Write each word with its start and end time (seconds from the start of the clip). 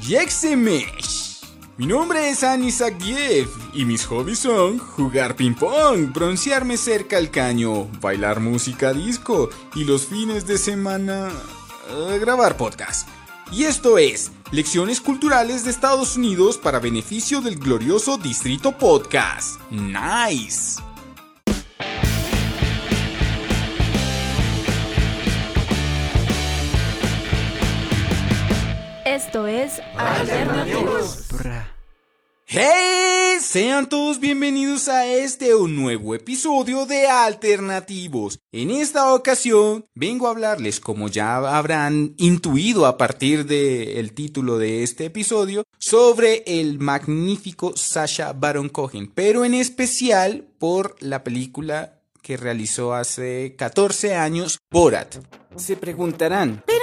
Yexemesh. 0.00 1.40
Mi 1.76 1.86
nombre 1.86 2.30
es 2.30 2.42
Anis 2.42 2.80
Agiev 2.80 3.48
y 3.74 3.84
mis 3.84 4.04
hobbies 4.06 4.40
son 4.40 4.78
jugar 4.78 5.36
ping 5.36 5.54
pong, 5.54 6.12
broncearme 6.12 6.76
cerca 6.76 7.16
al 7.16 7.30
caño, 7.30 7.86
bailar 8.00 8.40
música 8.40 8.92
disco 8.92 9.50
y 9.74 9.84
los 9.84 10.06
fines 10.06 10.46
de 10.46 10.58
semana 10.58 11.30
eh, 11.90 12.18
grabar 12.18 12.56
podcast. 12.56 13.08
Y 13.52 13.64
esto 13.64 13.98
es 13.98 14.32
Lecciones 14.52 15.00
Culturales 15.00 15.64
de 15.64 15.70
Estados 15.70 16.16
Unidos 16.16 16.56
para 16.56 16.78
beneficio 16.78 17.40
del 17.40 17.58
glorioso 17.58 18.16
Distrito 18.16 18.72
Podcast. 18.72 19.60
Nice. 19.70 20.89
Esto 29.26 29.46
es 29.46 29.82
Alternativos. 29.98 31.28
¡Hey! 32.46 33.36
Sean 33.38 33.86
todos 33.86 34.18
bienvenidos 34.18 34.88
a 34.88 35.06
este 35.06 35.54
un 35.54 35.76
nuevo 35.76 36.14
episodio 36.14 36.86
de 36.86 37.06
Alternativos. 37.06 38.38
En 38.50 38.70
esta 38.70 39.12
ocasión 39.12 39.84
vengo 39.94 40.26
a 40.26 40.30
hablarles, 40.30 40.80
como 40.80 41.08
ya 41.08 41.36
habrán 41.36 42.14
intuido 42.16 42.86
a 42.86 42.96
partir 42.96 43.44
del 43.44 44.14
título 44.14 44.56
de 44.56 44.82
este 44.82 45.04
episodio, 45.04 45.64
sobre 45.78 46.42
el 46.46 46.78
magnífico 46.78 47.76
Sasha 47.76 48.32
Baron 48.32 48.70
Cohen, 48.70 49.12
pero 49.14 49.44
en 49.44 49.52
especial 49.52 50.46
por 50.58 50.96
la 51.00 51.22
película 51.22 52.00
que 52.22 52.38
realizó 52.38 52.94
hace 52.94 53.54
14 53.56 54.14
años, 54.14 54.60
Borat. 54.70 55.16
Se 55.56 55.76
preguntarán, 55.76 56.62
Pero 56.66 56.79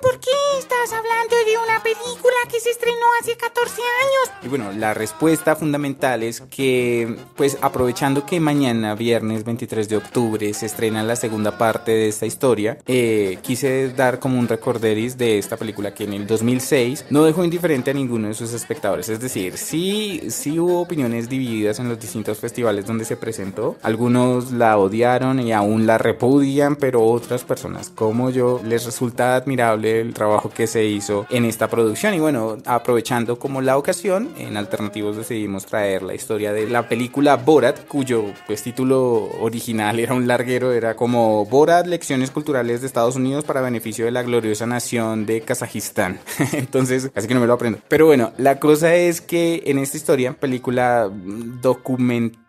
¿por 0.00 0.18
qué 0.20 0.30
estás 0.58 0.92
hablando 0.92 1.36
de 1.46 1.56
una 1.58 1.82
película 1.82 2.34
que 2.50 2.60
se 2.60 2.70
estrenó 2.70 3.06
hace 3.20 3.36
14 3.36 3.72
años? 3.72 4.38
Y 4.42 4.48
bueno, 4.48 4.72
la 4.72 4.94
respuesta 4.94 5.56
fundamental 5.56 6.22
es 6.22 6.40
que, 6.42 7.16
pues 7.36 7.58
aprovechando 7.60 8.26
que 8.26 8.40
mañana, 8.40 8.94
viernes 8.94 9.44
23 9.44 9.88
de 9.88 9.96
octubre, 9.96 10.52
se 10.54 10.66
estrena 10.66 11.02
la 11.02 11.16
segunda 11.16 11.56
parte 11.56 11.92
de 11.92 12.08
esta 12.08 12.26
historia, 12.26 12.78
eh, 12.86 13.38
quise 13.42 13.92
dar 13.92 14.18
como 14.18 14.38
un 14.38 14.48
recorderis 14.48 15.16
de 15.16 15.38
esta 15.38 15.56
película 15.56 15.94
que 15.94 16.04
en 16.04 16.12
el 16.12 16.26
2006 16.26 17.06
no 17.10 17.24
dejó 17.24 17.44
indiferente 17.44 17.90
a 17.90 17.94
ninguno 17.94 18.28
de 18.28 18.34
sus 18.34 18.52
espectadores. 18.52 19.08
Es 19.08 19.20
decir, 19.20 19.56
sí, 19.56 20.22
sí 20.28 20.58
hubo 20.58 20.80
opiniones 20.80 21.28
divididas 21.28 21.78
en 21.78 21.88
los 21.88 21.98
distintos 21.98 22.38
festivales 22.38 22.86
donde 22.86 23.04
se 23.04 23.16
presentó. 23.16 23.76
Algunos 23.82 24.52
la 24.52 24.78
odiaron 24.78 25.40
y 25.40 25.52
aún 25.52 25.86
la 25.86 25.98
repudian, 25.98 26.76
pero 26.76 27.04
otras 27.04 27.44
personas 27.44 27.90
como 27.90 28.30
yo 28.30 28.60
les 28.64 28.84
resulta 28.84 29.36
admirable 29.36 29.85
el 29.86 30.14
trabajo 30.14 30.50
que 30.50 30.66
se 30.66 30.84
hizo 30.84 31.26
en 31.30 31.44
esta 31.44 31.68
producción. 31.68 32.14
Y 32.14 32.20
bueno, 32.20 32.58
aprovechando 32.66 33.38
como 33.38 33.60
la 33.60 33.76
ocasión, 33.76 34.30
en 34.38 34.56
Alternativos 34.56 35.16
decidimos 35.16 35.66
traer 35.66 36.02
la 36.02 36.14
historia 36.14 36.52
de 36.52 36.68
la 36.68 36.88
película 36.88 37.36
Borat, 37.36 37.86
cuyo 37.86 38.24
pues 38.46 38.62
título 38.62 39.30
original 39.40 39.98
era 39.98 40.14
un 40.14 40.26
larguero, 40.26 40.72
era 40.72 40.94
como 40.94 41.44
Borat, 41.46 41.86
Lecciones 41.86 42.30
Culturales 42.30 42.80
de 42.80 42.86
Estados 42.86 43.16
Unidos 43.16 43.44
para 43.44 43.60
beneficio 43.60 44.04
de 44.04 44.10
la 44.10 44.22
gloriosa 44.22 44.66
nación 44.66 45.26
de 45.26 45.40
Kazajistán. 45.40 46.18
Entonces, 46.52 47.10
así 47.14 47.28
que 47.28 47.34
no 47.34 47.40
me 47.40 47.46
lo 47.46 47.54
aprendo. 47.54 47.78
Pero 47.88 48.06
bueno, 48.06 48.32
la 48.38 48.58
cosa 48.58 48.94
es 48.94 49.20
que 49.20 49.62
en 49.66 49.78
esta 49.78 49.96
historia, 49.96 50.32
película 50.32 51.10
documental, 51.10 52.45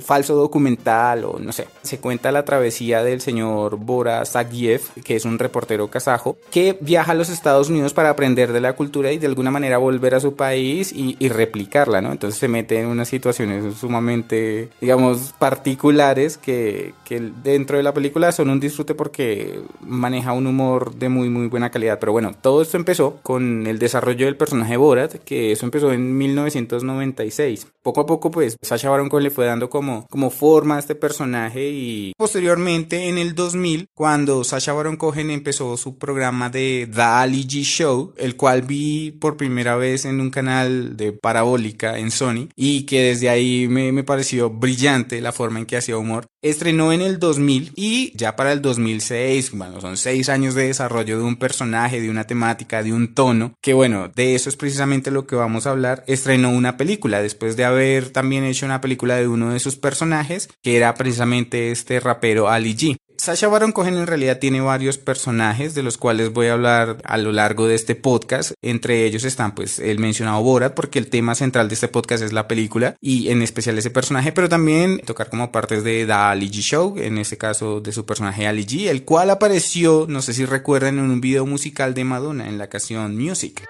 falso 0.00 0.34
documental 0.34 1.24
o 1.24 1.38
no 1.38 1.52
sé, 1.52 1.66
se 1.82 1.98
cuenta 1.98 2.32
la 2.32 2.44
travesía 2.44 3.02
del 3.02 3.20
señor 3.20 3.76
Bora 3.76 4.24
Sagiev, 4.24 4.82
que 5.04 5.16
es 5.16 5.24
un 5.24 5.38
reportero 5.38 5.88
kazajo, 5.88 6.36
que 6.50 6.76
viaja 6.80 7.12
a 7.12 7.14
los 7.14 7.28
Estados 7.28 7.68
Unidos 7.70 7.92
para 7.92 8.10
aprender 8.10 8.52
de 8.52 8.60
la 8.60 8.74
cultura 8.74 9.12
y 9.12 9.18
de 9.18 9.26
alguna 9.26 9.50
manera 9.50 9.78
volver 9.78 10.14
a 10.14 10.20
su 10.20 10.34
país 10.34 10.92
y, 10.92 11.16
y 11.18 11.28
replicarla, 11.28 12.00
¿no? 12.00 12.12
Entonces 12.12 12.38
se 12.38 12.48
mete 12.48 12.80
en 12.80 12.86
unas 12.86 13.08
situaciones 13.08 13.74
sumamente, 13.76 14.68
digamos, 14.80 15.34
particulares 15.38 16.38
que, 16.38 16.94
que 17.04 17.20
dentro 17.42 17.76
de 17.76 17.82
la 17.82 17.94
película 17.94 18.32
son 18.32 18.50
un 18.50 18.60
disfrute 18.60 18.94
porque 18.94 19.60
maneja 19.80 20.32
un 20.32 20.46
humor 20.46 20.94
de 20.94 21.08
muy, 21.08 21.28
muy 21.28 21.48
buena 21.48 21.70
calidad. 21.70 21.98
Pero 21.98 22.12
bueno, 22.12 22.32
todo 22.40 22.62
esto 22.62 22.76
empezó 22.76 23.18
con 23.22 23.66
el 23.66 23.78
desarrollo 23.78 24.26
del 24.26 24.36
personaje 24.36 24.76
Borat, 24.76 25.14
que 25.24 25.52
eso 25.52 25.66
empezó 25.66 25.92
en 25.92 26.16
1996. 26.16 27.66
Poco 27.82 28.00
a 28.02 28.06
poco, 28.06 28.30
pues, 28.30 28.56
Sacha 28.62 28.90
Baron 28.90 29.08
Cohen 29.08 29.24
le 29.24 29.30
fue 29.38 29.46
dando 29.46 29.70
como, 29.70 30.04
como 30.08 30.30
forma 30.30 30.74
a 30.74 30.78
este 30.80 30.96
personaje 30.96 31.70
y 31.70 32.12
posteriormente 32.18 33.08
en 33.08 33.18
el 33.18 33.36
2000, 33.36 33.86
cuando 33.94 34.42
Sacha 34.42 34.72
Baron 34.72 34.96
Cohen 34.96 35.30
empezó 35.30 35.76
su 35.76 35.96
programa 35.96 36.50
de 36.50 36.90
The 36.92 37.02
Ali 37.02 37.46
G 37.46 37.62
Show, 37.62 38.14
el 38.16 38.34
cual 38.34 38.62
vi 38.62 39.12
por 39.12 39.36
primera 39.36 39.76
vez 39.76 40.06
en 40.06 40.20
un 40.20 40.30
canal 40.30 40.96
de 40.96 41.12
parabólica 41.12 42.00
en 42.00 42.10
Sony 42.10 42.48
y 42.56 42.82
que 42.82 43.00
desde 43.00 43.28
ahí 43.28 43.68
me, 43.68 43.92
me 43.92 44.02
pareció 44.02 44.50
brillante 44.50 45.20
la 45.20 45.30
forma 45.30 45.60
en 45.60 45.66
que 45.66 45.76
hacía 45.76 45.96
humor. 45.96 46.26
Estrenó 46.40 46.92
en 46.92 47.00
el 47.00 47.18
2000 47.18 47.72
y 47.74 48.16
ya 48.16 48.36
para 48.36 48.52
el 48.52 48.62
2006, 48.62 49.50
bueno, 49.56 49.80
son 49.80 49.96
seis 49.96 50.28
años 50.28 50.54
de 50.54 50.68
desarrollo 50.68 51.18
de 51.18 51.24
un 51.24 51.34
personaje, 51.34 52.00
de 52.00 52.10
una 52.10 52.28
temática, 52.28 52.84
de 52.84 52.92
un 52.92 53.12
tono, 53.12 53.54
que 53.60 53.74
bueno, 53.74 54.06
de 54.06 54.36
eso 54.36 54.48
es 54.48 54.54
precisamente 54.54 55.10
lo 55.10 55.26
que 55.26 55.34
vamos 55.34 55.66
a 55.66 55.70
hablar. 55.70 56.04
Estrenó 56.06 56.50
una 56.50 56.76
película 56.76 57.20
después 57.20 57.56
de 57.56 57.64
haber 57.64 58.10
también 58.10 58.44
hecho 58.44 58.66
una 58.66 58.80
película 58.80 59.16
de 59.16 59.26
uno 59.26 59.52
de 59.52 59.58
sus 59.58 59.74
personajes, 59.74 60.48
que 60.62 60.76
era 60.76 60.94
precisamente 60.94 61.72
este 61.72 61.98
rapero 61.98 62.48
Ali 62.48 62.76
G. 62.76 62.96
Sasha 63.28 63.48
Baron 63.48 63.72
Cohen 63.72 63.98
en 63.98 64.06
realidad 64.06 64.38
tiene 64.38 64.62
varios 64.62 64.96
personajes 64.96 65.74
de 65.74 65.82
los 65.82 65.98
cuales 65.98 66.32
voy 66.32 66.46
a 66.46 66.54
hablar 66.54 66.96
a 67.04 67.18
lo 67.18 67.30
largo 67.30 67.66
de 67.68 67.74
este 67.74 67.94
podcast. 67.94 68.52
Entre 68.62 69.04
ellos 69.04 69.24
están 69.24 69.54
pues 69.54 69.80
el 69.80 69.98
mencionado 69.98 70.42
Borat 70.42 70.72
porque 70.72 70.98
el 70.98 71.10
tema 71.10 71.34
central 71.34 71.68
de 71.68 71.74
este 71.74 71.88
podcast 71.88 72.22
es 72.24 72.32
la 72.32 72.48
película 72.48 72.96
y 73.02 73.28
en 73.28 73.42
especial 73.42 73.76
ese 73.76 73.90
personaje, 73.90 74.32
pero 74.32 74.48
también 74.48 75.00
tocar 75.00 75.28
como 75.28 75.52
partes 75.52 75.84
de 75.84 76.06
The 76.06 76.12
Ali 76.12 76.48
G 76.48 76.62
Show, 76.62 76.94
en 76.96 77.18
este 77.18 77.36
caso 77.36 77.82
de 77.82 77.92
su 77.92 78.06
personaje 78.06 78.46
Ali 78.46 78.64
G, 78.64 78.88
el 78.88 79.04
cual 79.04 79.28
apareció, 79.28 80.06
no 80.08 80.22
sé 80.22 80.32
si 80.32 80.46
recuerdan, 80.46 80.98
en 80.98 81.10
un 81.10 81.20
video 81.20 81.44
musical 81.44 81.92
de 81.92 82.04
Madonna 82.04 82.48
en 82.48 82.56
la 82.56 82.70
canción 82.70 83.14
Music. 83.14 83.68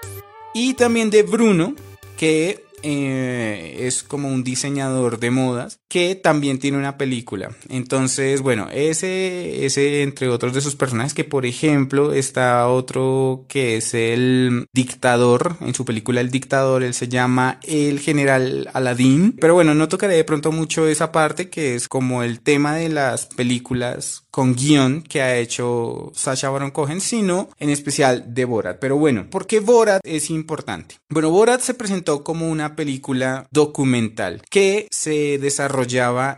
Y 0.55 0.75
también 0.75 1.11
de 1.11 1.25
Bruno, 1.25 1.75
que 2.17 2.65
eh, 2.85 3.77
es 3.81 4.05
como 4.05 4.29
un 4.29 4.45
diseñador 4.45 5.19
de 5.19 5.33
modas 5.33 5.81
que 5.89 6.15
también 6.15 6.59
tiene 6.59 6.79
una 6.79 6.99
película. 6.99 7.51
Entonces, 7.69 8.43
bueno, 8.43 8.69
ese, 8.73 9.65
ese 9.65 10.03
entre 10.03 10.29
otros 10.29 10.55
de 10.55 10.61
sus 10.61 10.77
personajes, 10.77 11.15
que 11.15 11.25
por 11.25 11.47
ejemplo 11.47 12.13
está 12.13 12.69
otro 12.69 13.45
que 13.49 13.77
es 13.77 13.95
el 13.95 14.67
dictador, 14.73 15.57
en 15.61 15.75
su 15.75 15.85
película 15.85 16.21
El 16.21 16.31
dictador, 16.31 16.83
él 16.83 16.95
se 16.95 17.09
llama 17.09 17.59
el 17.63 18.01
general 18.01 18.69
Aladdin. 18.73 19.35
Pero 19.41 19.55
bueno, 19.55 19.75
no 19.75 19.89
tocaré 19.89 20.15
de 20.15 20.25
pronto 20.25 20.53
mucho 20.53 20.87
esa 20.87 21.13
parte 21.13 21.49
que 21.49 21.75
es 21.75 21.89
como 21.89 22.23
el 22.23 22.41
tema 22.41 22.75
de 22.75 22.89
las 22.89 23.27
películas 23.27 24.25
con 24.31 24.55
guion 24.55 25.03
que 25.03 25.21
ha 25.21 25.37
hecho 25.37 26.13
Sacha 26.15 26.51
Baron 26.51 26.71
Cohen, 26.71 27.01
sino 27.01 27.49
en 27.59 27.71
especial 27.71 28.35
de 28.35 28.45
Borat. 28.45 28.79
Pero 28.79 28.97
bueno, 28.97 29.27
¿por 29.31 29.47
qué 29.47 29.59
Borat 29.61 30.01
es 30.05 30.31
importante? 30.31 30.97
Bueno, 31.09 31.31
Borat 31.31 31.61
se 31.61 31.75
presentó 31.75 32.23
como 32.23 32.49
una 32.49 32.77
película 32.77 33.49
documental 33.51 34.43
que 34.49 34.87
se 34.91 35.39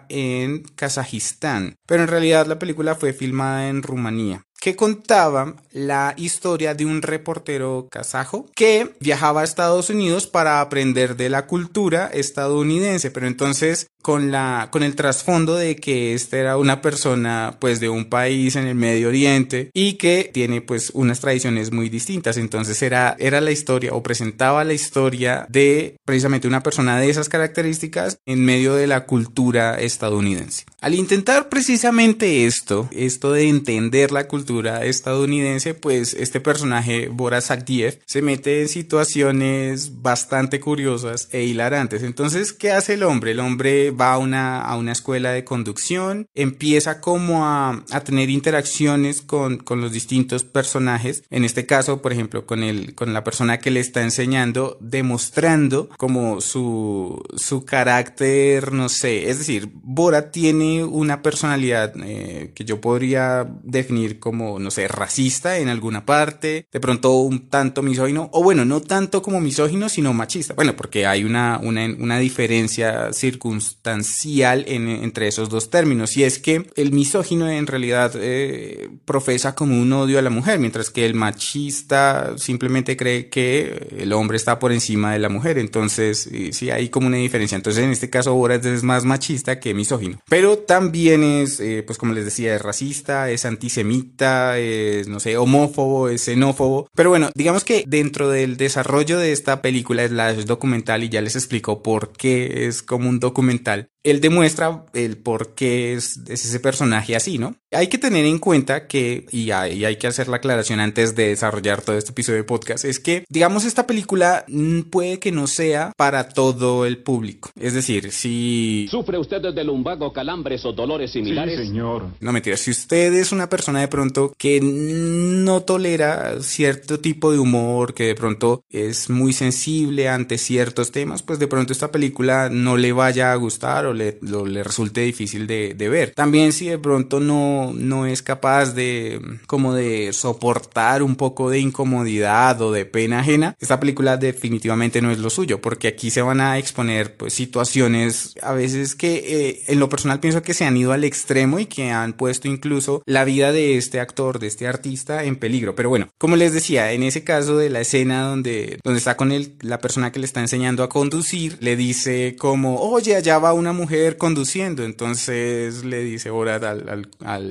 en 0.08 0.62
Kazajistán, 0.74 1.76
pero 1.86 2.02
en 2.02 2.08
realidad 2.08 2.46
la 2.46 2.58
película 2.58 2.94
fue 2.94 3.12
filmada 3.12 3.68
en 3.68 3.82
Rumanía 3.82 4.42
que 4.60 4.76
contaba 4.76 5.56
la 5.72 6.12
historia 6.18 6.74
de 6.74 6.84
un 6.84 7.00
reportero 7.00 7.88
kazajo 7.90 8.46
que 8.54 8.94
viajaba 9.00 9.40
a 9.40 9.44
Estados 9.44 9.88
Unidos 9.88 10.26
para 10.26 10.60
aprender 10.60 11.16
de 11.16 11.30
la 11.30 11.46
cultura 11.46 12.08
estadounidense, 12.12 13.10
pero 13.10 13.26
entonces 13.26 13.86
con 14.02 14.30
la 14.30 14.68
con 14.70 14.82
el 14.82 14.96
trasfondo 14.96 15.56
de 15.56 15.76
que 15.76 16.14
este 16.14 16.38
era 16.38 16.56
una 16.56 16.82
persona 16.82 17.56
pues 17.58 17.80
de 17.80 17.88
un 17.88 18.06
país 18.06 18.56
en 18.56 18.66
el 18.66 18.74
Medio 18.74 19.08
Oriente 19.08 19.70
y 19.74 19.94
que 19.94 20.30
tiene 20.32 20.60
pues 20.60 20.90
unas 20.94 21.20
tradiciones 21.20 21.72
muy 21.72 21.88
distintas, 21.88 22.36
entonces 22.36 22.82
era 22.82 23.16
era 23.18 23.40
la 23.40 23.50
historia 23.50 23.92
o 23.92 24.02
presentaba 24.02 24.64
la 24.64 24.72
historia 24.72 25.46
de 25.48 25.96
precisamente 26.04 26.48
una 26.48 26.62
persona 26.62 26.98
de 26.98 27.10
esas 27.10 27.28
características 27.28 28.18
en 28.26 28.44
medio 28.44 28.74
de 28.74 28.86
la 28.86 29.06
cultura 29.06 29.80
estadounidense. 29.80 30.64
Al 30.80 30.94
intentar 30.94 31.48
precisamente 31.48 32.46
esto, 32.46 32.88
esto 32.92 33.32
de 33.32 33.48
entender 33.48 34.12
la 34.12 34.26
cultura 34.28 34.84
estadounidense, 34.84 35.74
pues 35.74 36.14
este 36.14 36.40
personaje, 36.40 37.08
Boras 37.08 37.46
Sagdiev, 37.46 38.00
se 38.06 38.22
mete 38.22 38.62
en 38.62 38.68
situaciones 38.68 40.02
bastante 40.02 40.60
curiosas 40.60 41.28
e 41.32 41.42
hilarantes. 41.42 42.02
Entonces, 42.02 42.52
¿qué 42.52 42.70
hace 42.70 42.94
el 42.94 43.02
hombre? 43.02 43.32
El 43.32 43.40
hombre 43.40 43.89
va 43.90 44.14
a 44.14 44.18
una, 44.18 44.60
a 44.60 44.76
una 44.76 44.92
escuela 44.92 45.32
de 45.32 45.44
conducción, 45.44 46.26
empieza 46.34 47.00
como 47.00 47.46
a, 47.46 47.84
a 47.90 48.00
tener 48.00 48.30
interacciones 48.30 49.22
con, 49.22 49.58
con, 49.58 49.80
los 49.80 49.92
distintos 49.92 50.44
personajes, 50.44 51.24
en 51.30 51.44
este 51.44 51.66
caso, 51.66 52.02
por 52.02 52.12
ejemplo, 52.12 52.46
con, 52.46 52.62
el, 52.62 52.94
con 52.94 53.12
la 53.12 53.24
persona 53.24 53.58
que 53.58 53.70
le 53.70 53.80
está 53.80 54.02
enseñando, 54.02 54.78
demostrando 54.80 55.88
como 55.96 56.40
su, 56.40 57.22
su 57.36 57.64
carácter, 57.64 58.72
no 58.72 58.88
sé, 58.88 59.30
es 59.30 59.38
decir, 59.38 59.70
Bora 59.72 60.30
tiene 60.30 60.84
una 60.84 61.22
personalidad 61.22 61.94
eh, 62.04 62.52
que 62.54 62.64
yo 62.64 62.80
podría 62.80 63.48
definir 63.62 64.18
como 64.18 64.58
no 64.58 64.70
sé, 64.70 64.88
racista 64.88 65.58
en 65.58 65.68
alguna 65.68 66.04
parte, 66.04 66.66
de 66.70 66.80
pronto 66.80 67.12
un 67.18 67.48
tanto 67.48 67.82
misógino, 67.82 68.28
o 68.32 68.42
bueno, 68.42 68.64
no 68.64 68.80
tanto 68.80 69.22
como 69.22 69.40
misógino, 69.40 69.88
sino 69.88 70.12
machista. 70.12 70.54
Bueno, 70.54 70.76
porque 70.76 71.06
hay 71.06 71.24
una, 71.24 71.58
una, 71.62 71.84
una 71.98 72.18
diferencia 72.18 73.12
circunstancial 73.12 73.79
en, 73.84 74.88
entre 74.88 75.28
esos 75.28 75.48
dos 75.48 75.70
términos, 75.70 76.16
y 76.16 76.24
es 76.24 76.38
que 76.38 76.70
el 76.76 76.92
misógino 76.92 77.48
en 77.48 77.66
realidad 77.66 78.12
eh, 78.16 78.90
profesa 79.04 79.54
como 79.54 79.80
un 79.80 79.92
odio 79.92 80.18
a 80.18 80.22
la 80.22 80.30
mujer, 80.30 80.58
mientras 80.58 80.90
que 80.90 81.06
el 81.06 81.14
machista 81.14 82.34
simplemente 82.36 82.96
cree 82.96 83.28
que 83.28 83.88
el 83.98 84.12
hombre 84.12 84.36
está 84.36 84.58
por 84.58 84.72
encima 84.72 85.12
de 85.12 85.18
la 85.18 85.28
mujer, 85.28 85.58
entonces 85.58 86.28
sí 86.52 86.70
hay 86.70 86.88
como 86.88 87.06
una 87.06 87.16
diferencia. 87.16 87.56
Entonces 87.56 87.84
en 87.84 87.90
este 87.90 88.10
caso 88.10 88.34
Borat 88.34 88.64
es 88.64 88.82
más 88.82 89.04
machista 89.04 89.60
que 89.60 89.74
misógino, 89.74 90.18
pero 90.28 90.58
también 90.58 91.22
es, 91.22 91.60
eh, 91.60 91.82
pues 91.86 91.98
como 91.98 92.12
les 92.12 92.24
decía, 92.24 92.54
es 92.54 92.62
racista, 92.62 93.30
es 93.30 93.44
antisemita, 93.44 94.58
es, 94.58 95.08
no 95.08 95.20
sé, 95.20 95.36
homófobo, 95.36 96.08
es 96.08 96.22
xenófobo, 96.22 96.88
pero 96.94 97.10
bueno, 97.10 97.30
digamos 97.34 97.64
que 97.64 97.84
dentro 97.86 98.28
del 98.28 98.56
desarrollo 98.56 99.18
de 99.18 99.32
esta 99.32 99.62
película 99.62 100.04
es 100.04 100.10
la 100.10 100.34
documental 100.34 101.04
y 101.04 101.08
ya 101.08 101.20
les 101.20 101.36
explico 101.36 101.82
por 101.82 102.12
qué 102.12 102.66
es 102.66 102.82
como 102.82 103.08
un 103.08 103.20
documental 103.20 103.69
tal 103.70 103.88
él 104.02 104.20
demuestra 104.20 104.84
el 104.94 105.16
por 105.18 105.54
qué 105.54 105.94
es, 105.94 106.20
ese 106.28 106.60
personaje 106.60 107.16
así, 107.16 107.38
¿no? 107.38 107.54
Hay 107.72 107.86
que 107.88 107.98
tener 107.98 108.24
en 108.24 108.38
cuenta 108.38 108.86
que, 108.86 109.26
y 109.30 109.50
hay, 109.50 109.84
hay, 109.84 109.96
que 109.96 110.06
hacer 110.06 110.28
la 110.28 110.38
aclaración 110.38 110.80
antes 110.80 111.14
de 111.14 111.28
desarrollar 111.28 111.82
todo 111.82 111.96
este 111.96 112.10
episodio 112.10 112.38
de 112.38 112.44
podcast, 112.44 112.84
es 112.84 112.98
que, 112.98 113.24
digamos, 113.28 113.64
esta 113.64 113.86
película 113.86 114.44
puede 114.90 115.18
que 115.18 115.30
no 115.30 115.46
sea 115.46 115.92
para 115.96 116.28
todo 116.28 116.86
el 116.86 116.98
público. 116.98 117.50
Es 117.58 117.74
decir, 117.74 118.10
si... 118.10 118.88
¿Sufre 118.90 119.18
usted 119.18 119.40
de 119.40 119.64
lumbago, 119.64 120.12
calambres 120.12 120.64
o 120.64 120.72
dolores 120.72 121.12
similares? 121.12 121.58
Sí, 121.58 121.66
señor. 121.66 122.06
No 122.20 122.32
mentira, 122.32 122.56
si 122.56 122.70
usted 122.70 123.12
es 123.14 123.30
una 123.32 123.48
persona 123.48 123.80
de 123.80 123.88
pronto 123.88 124.32
que 124.36 124.60
no 124.62 125.62
tolera 125.62 126.42
cierto 126.42 126.98
tipo 126.98 127.30
de 127.30 127.38
humor, 127.38 127.94
que 127.94 128.04
de 128.04 128.14
pronto 128.14 128.64
es 128.68 129.10
muy 129.10 129.32
sensible 129.32 130.08
ante 130.08 130.38
ciertos 130.38 130.90
temas, 130.90 131.22
pues 131.22 131.38
de 131.38 131.46
pronto 131.46 131.72
esta 131.72 131.92
película 131.92 132.48
no 132.50 132.76
le 132.76 132.92
vaya 132.92 133.32
a 133.32 133.36
gustar 133.36 133.86
le, 133.92 134.18
le 134.20 134.62
resulte 134.62 135.00
difícil 135.02 135.46
de, 135.46 135.74
de, 135.74 135.88
ver. 135.88 136.12
También 136.14 136.52
si 136.52 136.68
de 136.68 136.78
pronto 136.78 137.20
no, 137.20 137.72
no 137.74 138.06
es 138.06 138.22
capaz 138.22 138.74
de 138.74 139.20
como 139.46 139.74
de 139.74 140.12
soportar 140.12 141.02
un 141.02 141.16
poco 141.16 141.50
de 141.50 141.58
incomodidad 141.58 142.60
o 142.62 142.72
de 142.72 142.86
pena 142.86 143.20
ajena, 143.20 143.56
esta 143.58 143.80
película 143.80 144.16
definitivamente 144.16 145.02
no 145.02 145.10
es 145.10 145.18
lo 145.18 145.30
suyo, 145.30 145.60
porque 145.60 145.88
aquí 145.88 146.10
se 146.10 146.22
van 146.22 146.40
a 146.40 146.58
exponer 146.58 147.16
pues 147.16 147.32
situaciones 147.34 148.34
a 148.42 148.52
veces 148.52 148.94
que 148.94 149.24
eh, 149.26 149.62
en 149.68 149.80
lo 149.80 149.88
personal 149.88 150.20
pienso 150.20 150.42
que 150.42 150.54
se 150.54 150.64
han 150.64 150.76
ido 150.76 150.92
al 150.92 151.04
extremo 151.04 151.58
y 151.58 151.66
que 151.66 151.90
han 151.90 152.12
puesto 152.12 152.48
incluso 152.48 153.02
la 153.06 153.24
vida 153.24 153.52
de 153.52 153.76
este 153.76 154.00
actor, 154.00 154.38
de 154.38 154.46
este 154.46 154.66
artista 154.66 155.24
en 155.24 155.36
peligro. 155.36 155.74
Pero 155.74 155.88
bueno, 155.88 156.08
como 156.18 156.36
les 156.36 156.52
decía, 156.52 156.92
en 156.92 157.02
ese 157.02 157.24
caso 157.24 157.56
de 157.56 157.70
la 157.70 157.80
escena 157.80 158.22
donde, 158.22 158.78
donde 158.84 158.98
está 158.98 159.16
con 159.16 159.32
él, 159.32 159.54
la 159.60 159.78
persona 159.78 160.12
que 160.12 160.20
le 160.20 160.26
está 160.26 160.40
enseñando 160.40 160.82
a 160.82 160.88
conducir, 160.88 161.56
le 161.60 161.76
dice 161.76 162.36
como, 162.38 162.80
oye, 162.80 163.16
allá 163.16 163.38
va 163.38 163.52
una 163.52 163.72
mujer 163.72 163.79
conduciendo. 164.18 164.84
Entonces 164.84 165.84
le 165.84 166.02
dice 166.02 166.30
al, 166.30 167.08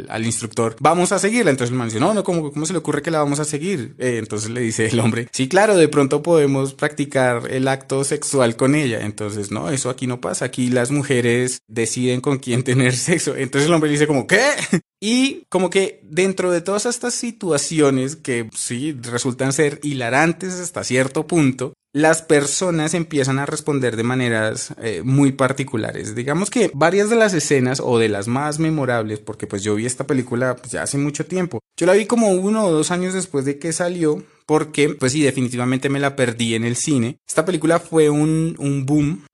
al, 0.10 0.26
instructor, 0.26 0.76
vamos 0.80 1.12
a 1.12 1.20
seguirla. 1.20 1.52
Entonces 1.52 1.72
el 1.72 1.78
man 1.78 1.88
dice, 1.88 2.00
no, 2.00 2.14
no, 2.14 2.24
¿cómo, 2.24 2.52
cómo 2.52 2.66
se 2.66 2.74
le 2.74 2.80
ocurre 2.80 3.02
que 3.02 3.12
la 3.12 3.20
vamos 3.20 3.40
a 3.40 3.46
seguir? 3.46 3.96
Eh, 3.98 4.18
entonces 4.18 4.50
le 4.50 4.62
dice 4.62 4.88
el 4.88 5.00
hombre, 5.00 5.28
sí, 5.32 5.48
claro, 5.48 5.76
de 5.76 5.88
pronto 5.88 6.24
podemos 6.24 6.74
practicar 6.74 7.50
el 7.50 7.68
acto 7.68 8.04
sexual 8.04 8.56
con 8.56 8.76
ella. 8.76 9.02
Entonces, 9.02 9.52
no, 9.52 9.70
eso 9.70 9.90
aquí 9.90 10.08
no 10.08 10.22
pasa. 10.22 10.46
Aquí 10.46 10.70
las 10.70 10.92
mujeres 10.92 11.60
deciden 11.68 12.22
con 12.22 12.40
quién 12.40 12.64
tener 12.70 12.96
sexo. 12.96 13.36
Entonces 13.36 13.68
el 13.68 13.74
hombre 13.74 13.90
dice 13.90 14.08
como, 14.08 14.28
¿qué? 14.28 14.40
Y 15.02 15.46
como 15.48 15.70
que 15.70 16.02
dentro 16.04 16.52
de 16.52 16.60
todas 16.60 16.86
estas 16.86 17.14
situaciones 17.14 18.18
que 18.18 18.50
sí 18.54 18.92
resultan 19.02 19.54
ser 19.54 19.80
hilarantes 19.82 20.56
hasta 20.56 20.84
cierto 20.84 21.26
punto, 21.26 21.74
las 21.94 22.22
personas 22.22 22.94
empiezan 22.94 23.40
a 23.40 23.46
responder 23.46 23.96
de 23.96 24.04
maneras 24.04 24.74
eh, 24.82 25.02
muy 25.04 25.32
particulares. 25.32 26.16
Digamos 26.16 26.50
que 26.50 26.72
varias 26.74 27.10
de 27.10 27.16
las 27.16 27.34
escenas 27.34 27.80
o 27.80 27.98
de 27.98 28.10
las 28.10 28.28
más 28.28 28.60
memorables, 28.60 29.20
porque 29.20 29.48
pues 29.48 29.64
yo 29.64 29.76
vi 29.76 29.86
esta 29.86 30.06
película 30.06 30.56
pues, 30.56 30.72
ya 30.72 30.84
hace 30.84 30.98
mucho 30.98 31.26
tiempo. 31.26 31.60
Yo 31.78 31.86
la 31.86 31.94
vi 31.94 32.06
como 32.06 32.30
uno 32.30 32.66
o 32.66 32.72
dos 32.72 32.92
años 32.92 33.14
después 33.14 33.46
de 33.46 33.58
que 33.58 33.74
salió, 33.74 34.24
porque 34.46 34.90
pues 34.90 35.14
sí, 35.14 35.22
definitivamente 35.22 35.90
me 35.90 36.00
la 36.00 36.16
perdí 36.16 36.56
en 36.56 36.64
el 36.64 36.76
cine. 36.76 37.18
Esta 37.28 37.46
película 37.46 37.80
fue 37.80 38.10
un, 38.10 38.56
un 38.60 38.86
boom. 38.86 39.26